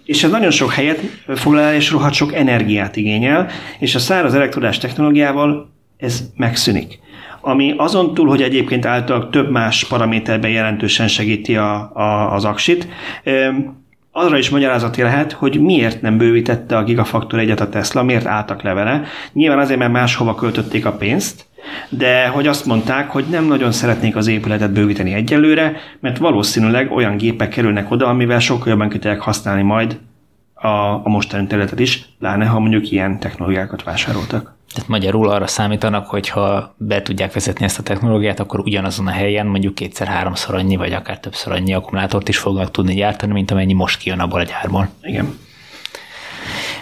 [0.05, 3.49] és ez nagyon sok helyet foglal és rohadt sok energiát igényel,
[3.79, 6.99] és a száraz elektrodás technológiával ez megszűnik
[7.41, 12.89] ami azon túl, hogy egyébként által több más paraméterben jelentősen segíti a, a, az aksit,
[14.19, 18.62] arra is magyarázati lehet, hogy miért nem bővítette a Gigafactor egyet a Tesla, miért álltak
[18.62, 19.03] le vele.
[19.33, 21.47] Nyilván azért, mert máshova költötték a pénzt,
[21.89, 27.17] de hogy azt mondták, hogy nem nagyon szeretnék az épületet bővíteni egyelőre, mert valószínűleg olyan
[27.17, 29.99] gépek kerülnek oda, amivel sokkal jobban tudják használni majd
[30.55, 34.55] a, a mostani területet is, pláne ha mondjuk ilyen technológiákat vásároltak.
[34.77, 39.11] Tehát magyarul arra számítanak, hogy ha be tudják vezetni ezt a technológiát, akkor ugyanazon a
[39.11, 43.72] helyen mondjuk kétszer-háromszor annyi, vagy akár többször annyi akkumulátort is fognak tudni gyártani, mint amennyi
[43.72, 44.89] most kijön abból a gyárból.
[45.03, 45.39] Igen.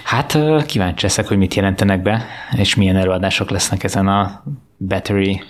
[0.05, 2.25] Hát kíváncsi leszek, hogy mit jelentenek be,
[2.57, 4.43] és milyen előadások lesznek ezen a
[4.79, 5.43] Battery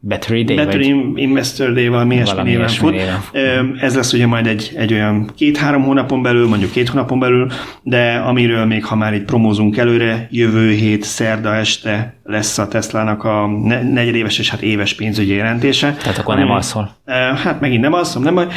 [0.00, 0.56] Battery Day?
[0.56, 1.22] Battery vagy?
[1.22, 2.90] Investor Day, valami ilyesmi néven fut.
[2.90, 3.76] Néven.
[3.80, 7.50] Ez lesz ugye majd egy, egy olyan két-három hónapon belül, mondjuk két hónapon belül,
[7.82, 13.24] de amiről még, ha már itt promózunk előre, jövő hét szerda este lesz a Tesla-nak
[13.24, 13.46] a
[13.92, 15.92] negyedéves és hát éves pénzügyi jelentése.
[15.92, 16.96] Tehát akkor nem alszol?
[17.44, 18.48] Hát megint nem alszom, nem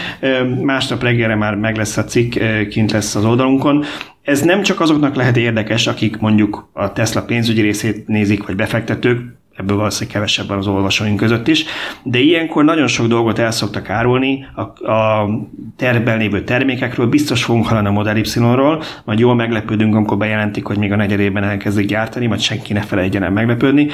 [0.62, 2.36] másnap reggelre már meg lesz a cikk,
[2.70, 3.84] kint lesz az oldalunkon.
[4.22, 9.38] Ez nem csak azoknak lehet érdekes, akik mondjuk a Tesla pénzügyi részét nézik, vagy befektetők,
[9.60, 11.66] ebből valószínűleg kevesebben az olvasóink között is,
[12.04, 15.30] de ilyenkor nagyon sok dolgot el szoktak árulni a, a
[15.78, 20.78] tervben lévő termékekről, biztos fogunk hallani a Model Y-ról, majd jól meglepődünk, amikor bejelentik, hogy
[20.78, 23.88] még a negyedében elkezdik gyártani, majd senki ne felejtjen el meglepődni.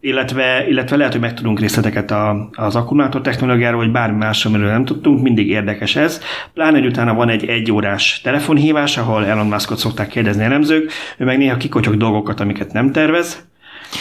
[0.00, 4.84] illetve, illetve lehet, hogy megtudunk részleteket a, az akkumulátor technológiáról, vagy bármi más, amiről nem
[4.84, 6.20] tudtunk, mindig érdekes ez.
[6.54, 11.38] Pláne, hogy utána van egy egyórás telefonhívás, ahol Elon Muskot szokták kérdezni elemzők, ő meg
[11.38, 13.49] néha kikotyog dolgokat, amiket nem tervez,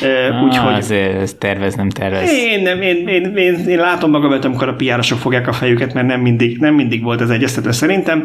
[0.02, 0.74] Ah, Úgyhogy...
[0.74, 2.32] Ez, ez tervez, nem tervez.
[2.32, 5.94] Én, nem, én, én, én, én látom magam előtt, amikor a piárosok fogják a fejüket,
[5.94, 8.24] mert nem mindig, nem mindig volt ez egyeztetve szerintem.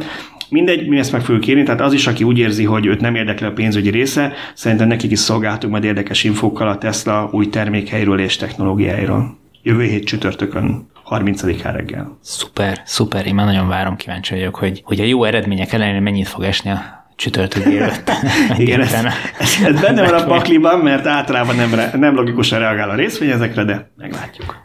[0.48, 3.14] Mindegy, mi ezt meg fogjuk kérni, tehát az is, aki úgy érzi, hogy őt nem
[3.14, 8.20] érdekli a pénzügyi része, szerintem nekik is szolgáltunk majd érdekes infókkal a Tesla új termékeiről
[8.20, 9.38] és technológiáiról.
[9.62, 12.18] Jövő hét csütörtökön 30-án reggel.
[12.20, 16.28] Szuper, szuper, én már nagyon várom, kíváncsi vagyok, hogy, hogy a jó eredmények ellenére mennyit
[16.28, 18.16] fog esni a csütörtök délután.
[18.58, 22.94] Igen, ez, ez, ez benne van a pakliban, mert általában nem, nem logikusan reagál a
[22.94, 24.62] részvény ezekre, de meglátjuk.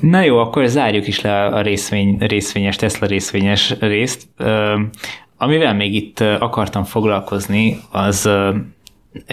[0.00, 4.28] Na jó, akkor zárjuk is le a részvény, részvényes, Tesla részvényes részt.
[5.36, 8.30] Amivel még itt akartam foglalkozni, az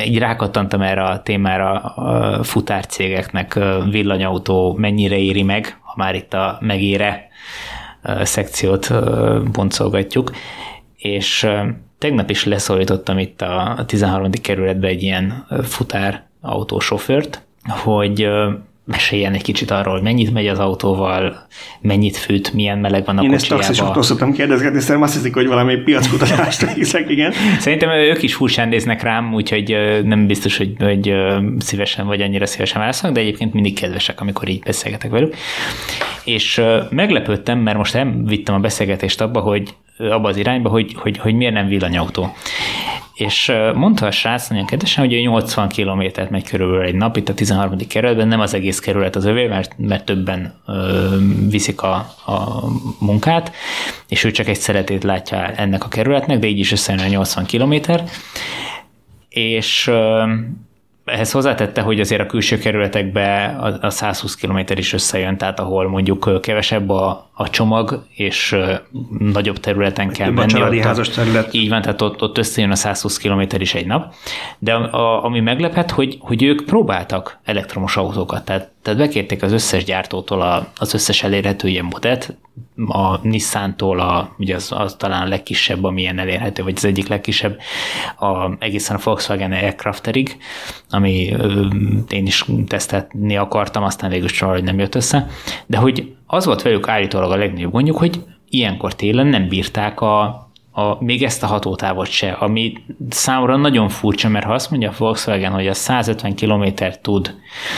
[0.06, 3.60] így rákattantam erre a témára a futárcégeknek
[3.90, 7.28] villanyautó mennyire éri meg, ha már itt a megére
[8.24, 8.94] szekciót
[9.52, 10.32] boncolgatjuk,
[11.00, 11.48] és
[12.00, 14.32] Tegnap is leszólítottam itt a 13.
[14.42, 18.28] kerületbe egy ilyen futár autósofőrt, hogy
[18.86, 21.48] meséljen egy kicsit arról, hogy mennyit megy az autóval,
[21.82, 23.56] mennyit fűt, milyen meleg van a Én kocsijába.
[23.60, 27.34] ezt taxisoktól szoktam kérdezgetni, szerintem azt hiszik, hogy valami piackutatást hiszek, igen.
[27.60, 31.14] Szerintem ők is furcsán néznek rám, úgyhogy nem biztos, hogy, hogy
[31.58, 35.36] szívesen vagy annyira szívesen válaszolnak, de egyébként mindig kedvesek, amikor így beszélgetek velük.
[36.24, 41.18] És meglepődtem, mert most nem vittem a beszélgetést abba, hogy abba az irányba, hogy, hogy,
[41.18, 42.34] hogy miért nem villanyautó.
[43.14, 47.34] És mondta a srác nagyon kedvesen, hogy 80 kilométert megy körülbelül egy nap itt a
[47.34, 47.78] 13.
[47.88, 51.16] kerületben, nem az egész kerület az övé, mert, mert többen ö,
[51.50, 51.94] viszik a,
[52.26, 52.64] a
[53.00, 53.52] munkát,
[54.08, 57.46] és ő csak egy szeretét látja ennek a kerületnek, de így is összejön a 80
[57.46, 58.04] kilométer.
[59.30, 60.24] És ö,
[61.06, 63.46] ehhez hozzátette, hogy azért a külső kerületekbe
[63.82, 68.56] a 120 km is összejön, tehát ahol mondjuk kevesebb a, a csomag, és
[69.20, 70.54] nagyobb területen kell menni.
[70.54, 71.54] a családi házas terület.
[71.54, 74.14] Így van, tehát ott, ott összejön a 120 km is egy nap.
[74.58, 79.84] De a, ami meglepett, hogy, hogy ők próbáltak elektromos autókat, tehát, tehát bekérték az összes
[79.84, 82.38] gyártótól a, az összes elérhető ilyen modellt,
[82.88, 87.08] a Nissan-tól a, ugye az, az talán a legkisebb, ami ilyen elérhető, vagy az egyik
[87.08, 87.60] legkisebb,
[88.18, 90.38] a, egészen a Volkswagen Aircrafterig,
[90.90, 91.66] ami ö,
[92.10, 95.28] én is tesztelni akartam, aztán végül valahogy nem jött össze,
[95.66, 98.20] de hogy az volt velük állítólag a legnagyobb gondjuk, hogy
[98.50, 100.24] ilyenkor télen nem bírták a,
[100.72, 102.74] a, még ezt a hatótávot se, ami
[103.10, 106.66] számomra nagyon furcsa, mert ha azt mondja a Volkswagen, hogy a 150 km
[107.02, 107.36] tud.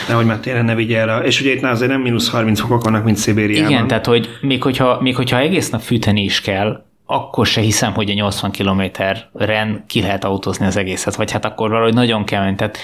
[0.08, 1.24] Nehogy már tényleg ne vigye el.
[1.24, 3.72] És ugye itt azért nem mínusz 30 fokok vannak, mint Szibériában.
[3.72, 7.94] Igen, tehát hogy még hogyha, még hogyha egész nap fűteni is kell, akkor se hiszem,
[7.94, 12.56] hogy a 80 kilométeren ki lehet autózni az egészet, vagy hát akkor valahogy nagyon kemény.
[12.56, 12.78] Tehát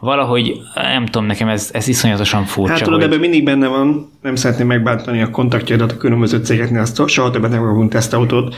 [0.00, 2.72] valahogy, nem tudom, nekem ez, ez iszonyatosan furcsa.
[2.72, 3.08] Hát tudod, hogy...
[3.08, 7.50] ebben mindig benne van, nem szeretném megbántani a kontaktjaidat a különböző cégeknél, azt soha többet
[7.50, 8.54] nem fogunk tesztautót.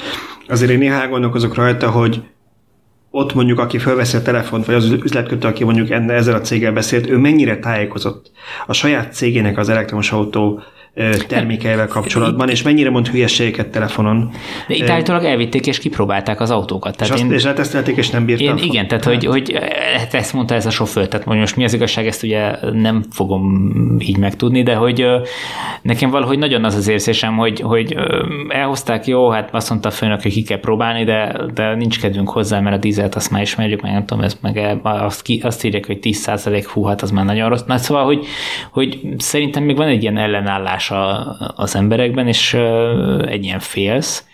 [0.49, 2.23] Azért én néha gondolkozok rajta, hogy
[3.11, 6.73] ott mondjuk, aki felveszi a telefont, vagy az üzletkötő, aki mondjuk enne, ezzel a céggel
[6.73, 8.31] beszélt, ő mennyire tájékozott
[8.67, 10.63] a saját cégének az elektromos autó
[11.27, 14.31] termékeivel kapcsolatban, és mennyire mond hülyeségeket telefonon.
[14.69, 16.97] De itt állítólag elvitték és kipróbálták az autókat.
[16.97, 18.57] Tehát és, én, azt, és letesztelték, és nem bírtam.
[18.57, 19.59] Én, igen, tehát, hogy, hogy
[19.97, 23.73] hát ezt mondta ez a sofőr, tehát most mi az igazság, ezt ugye nem fogom
[23.99, 25.07] így megtudni, de hogy
[25.83, 27.97] nekem valahogy nagyon az az érzésem, hogy, hogy
[28.49, 32.29] elhozták, jó, hát azt mondta a főnök, hogy ki kell próbálni, de, de nincs kedvünk
[32.29, 35.65] hozzá, mert a dízelt azt már ismerjük, meg nem tudom, ez meg azt, ki, azt
[35.65, 37.65] írják, hogy 10% hú, hát az már nagyon rossz.
[37.67, 38.27] Na, szóval, hogy,
[38.71, 42.55] hogy szerintem még van egy ilyen ellenállás a, az emberekben, és
[43.27, 44.25] egy ilyen félsz,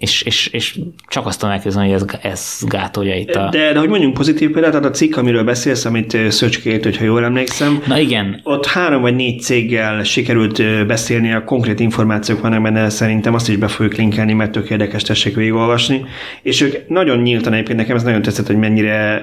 [0.00, 0.78] és, és, és
[1.08, 3.48] csak azt tudom elképzelni, hogy ez, ez gátolja itt a...
[3.50, 7.24] De, de hogy mondjunk pozitív példát, tehát a cikk, amiről beszélsz, amit Szöcskét, hogyha jól
[7.24, 8.40] emlékszem, Na igen.
[8.42, 13.56] ott három vagy négy céggel sikerült beszélni, a konkrét információk vannak benne, szerintem azt is
[13.56, 16.04] be fogjuk linkelni, mert tök érdekes, tessék végigolvasni,
[16.42, 19.20] és ők nagyon nyíltan egyébként nekem ez nagyon tetszett, hogy mennyire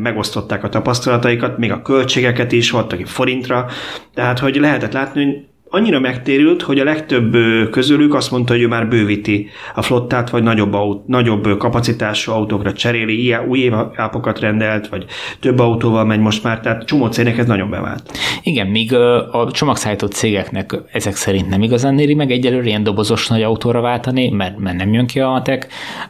[0.00, 3.66] megosztották a tapasztalataikat, még a költségeket is, volt aki forintra,
[4.14, 5.36] tehát hogy lehetett látni, hogy
[5.70, 7.36] annyira megtérült, hogy a legtöbb
[7.70, 12.72] közülük azt mondta, hogy ő már bővíti a flottát, vagy nagyobb, aut- nagyobb kapacitású autókra
[12.72, 15.04] cseréli, ilyen új ápokat rendelt, vagy
[15.40, 18.18] több autóval megy most már, tehát csomó cégnek ez nagyon bevált.
[18.42, 18.94] Igen, míg
[19.30, 24.28] a csomagszállító cégeknek ezek szerint nem igazán éri meg egyelőre ilyen dobozos nagy autóra váltani,
[24.28, 25.68] mert, mert nem jön ki a matek.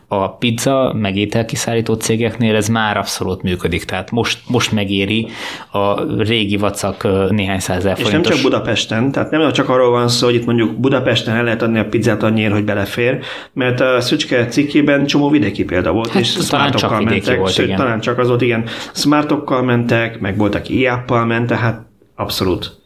[0.09, 5.27] A pizza, meg ételkiszállító cégeknél ez már abszolút működik, tehát most, most megéri
[5.73, 8.21] a régi vacak néhány százezer forintos.
[8.21, 11.45] És nem csak Budapesten, tehát nem csak arról van szó, hogy itt mondjuk Budapesten el
[11.45, 13.19] lehet adni a pizzát annyiért, hogy belefér,
[13.53, 17.79] mert a Szücske cikkében csomó vidéki példa volt, hát, és smartokkal mentek, volt, sőt, igen.
[17.79, 21.83] talán csak az volt, igen, smartokkal mentek, meg voltak iáppal ment, tehát
[22.15, 22.80] abszolút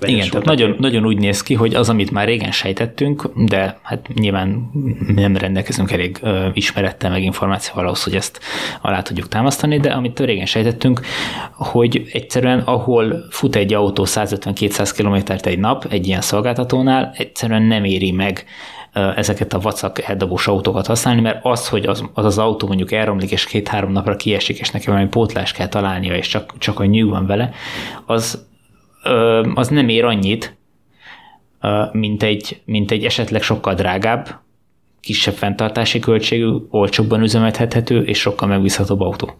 [0.00, 4.08] igen, tehát nagyon, nagyon úgy néz ki, hogy az, amit már régen sejtettünk, de hát
[4.14, 4.70] nyilván
[5.14, 8.40] nem rendelkezünk elég ö, ismerettel meg információval ahhoz, hogy ezt
[8.80, 11.00] alá tudjuk támasztani, de amit régen sejtettünk,
[11.52, 17.84] hogy egyszerűen ahol fut egy autó 150-200 kilométert egy nap egy ilyen szolgáltatónál, egyszerűen nem
[17.84, 18.44] éri meg
[18.92, 23.30] ezeket a vacak eldobós autókat használni, mert az, hogy az, az az autó mondjuk elromlik,
[23.30, 27.10] és két-három napra kiesik, és neki valami pótlást kell találnia, és csak, csak a nyug
[27.10, 27.50] van vele,
[28.06, 28.50] az
[29.54, 30.56] az nem ér annyit,
[31.92, 34.40] mint egy, mint egy esetleg sokkal drágább,
[35.00, 39.30] kisebb fenntartási költségű, olcsóbban üzemeltethető és sokkal megbízhatóbb autó.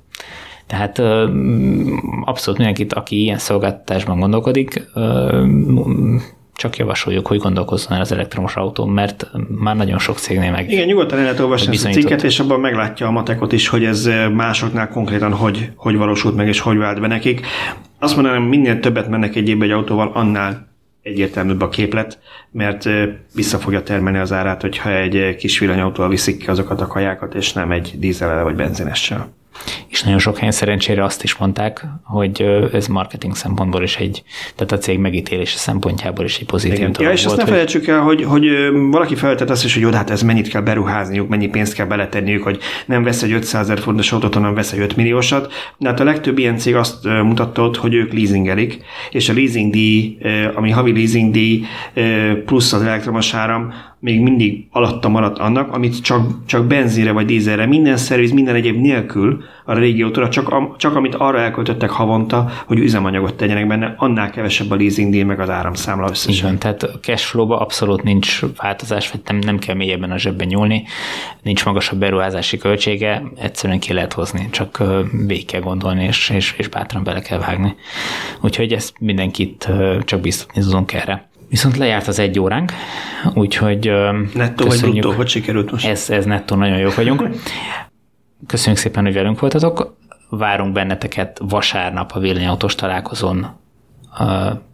[0.66, 0.98] Tehát
[2.24, 4.90] abszolút mindenkit, aki ilyen szolgáltatásban gondolkodik,
[6.56, 10.70] csak javasoljuk, hogy gondolkozzon el az elektromos autón, mert már nagyon sok cégnél meg.
[10.70, 13.84] Igen, nyugodtan el lehet olvasni ezt a cikket, és abban meglátja a matekot is, hogy
[13.84, 17.46] ez másoknál konkrétan hogy, hogy valósult meg, és hogy vált be nekik.
[17.98, 20.70] Azt mondanám, minél többet mennek egy évbe egy autóval, annál
[21.02, 22.18] egyértelműbb a képlet,
[22.50, 22.88] mert
[23.34, 27.52] vissza fogja termelni az árát, hogyha egy kis villanyautóval viszik ki azokat a kajákat, és
[27.52, 29.40] nem egy dízelel vagy benzinessel
[29.88, 32.42] és nagyon sok helyen szerencsére azt is mondták, hogy
[32.72, 34.22] ez marketing szempontból is egy,
[34.54, 36.94] tehát a cég megítélése szempontjából is egy pozitív Igen.
[36.98, 38.48] Ja, és volt, azt ne felejtsük el, hogy, hogy
[38.90, 42.42] valaki feltett azt is, hogy jó, hát ez mennyit kell beruházniuk, mennyi pénzt kell beletenniük,
[42.42, 45.52] hogy nem vesz egy 500 ezer fontos autót, hanem vesz egy 5 milliósat.
[45.78, 49.72] De hát a legtöbb ilyen cég azt mutatta ott, hogy ők leasingelik, és a leasing
[49.72, 50.18] díj,
[50.54, 51.64] ami havi leasing díj
[52.44, 53.72] plusz az elektromos áram,
[54.02, 58.80] még mindig alatta maradt annak, amit csak, csak benzinre vagy dízelre, minden szerviz, minden egyéb
[58.80, 64.70] nélkül a régiótól, csak, csak amit arra elköltöttek havonta, hogy üzemanyagot tegyenek benne, annál kevesebb
[64.70, 66.46] a leasing díj meg az áramszámla összesen.
[66.46, 70.84] Igen, tehát cash flow-ba abszolút nincs változás, vagy nem, nem kell mélyebben a zsebben nyúlni,
[71.42, 74.82] nincs magasabb beruházási költsége, egyszerűen ki lehet hozni, csak
[75.26, 77.74] végig kell gondolni, és, és, és bátran bele kell vágni.
[78.40, 79.68] Úgyhogy ezt mindenkit
[80.04, 81.30] csak biztosítani tudunk erre.
[81.52, 82.72] Viszont lejárt az egy óránk,
[83.34, 83.92] úgyhogy
[84.34, 85.86] Nettó vagy bruttó, hogy sikerült most?
[85.86, 87.28] Ez, ez nettó, nagyon jók vagyunk.
[88.46, 89.96] Köszönjük szépen, hogy velünk voltatok.
[90.28, 93.56] Várunk benneteket vasárnap a villanyautós találkozón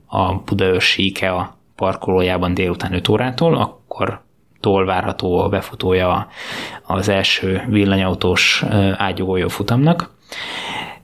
[0.06, 4.22] a Budaörsi IKEA parkolójában délután 5 órától, akkor
[4.60, 6.28] tól várható a befutója
[6.82, 8.64] az első villanyautós
[8.96, 10.14] ágyugójó futamnak,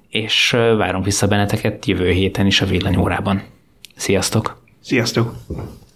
[0.09, 3.43] és várunk vissza benneteket jövő héten is a villanyórában.
[3.97, 4.62] Sziasztok!
[4.85, 5.35] Sziasztok!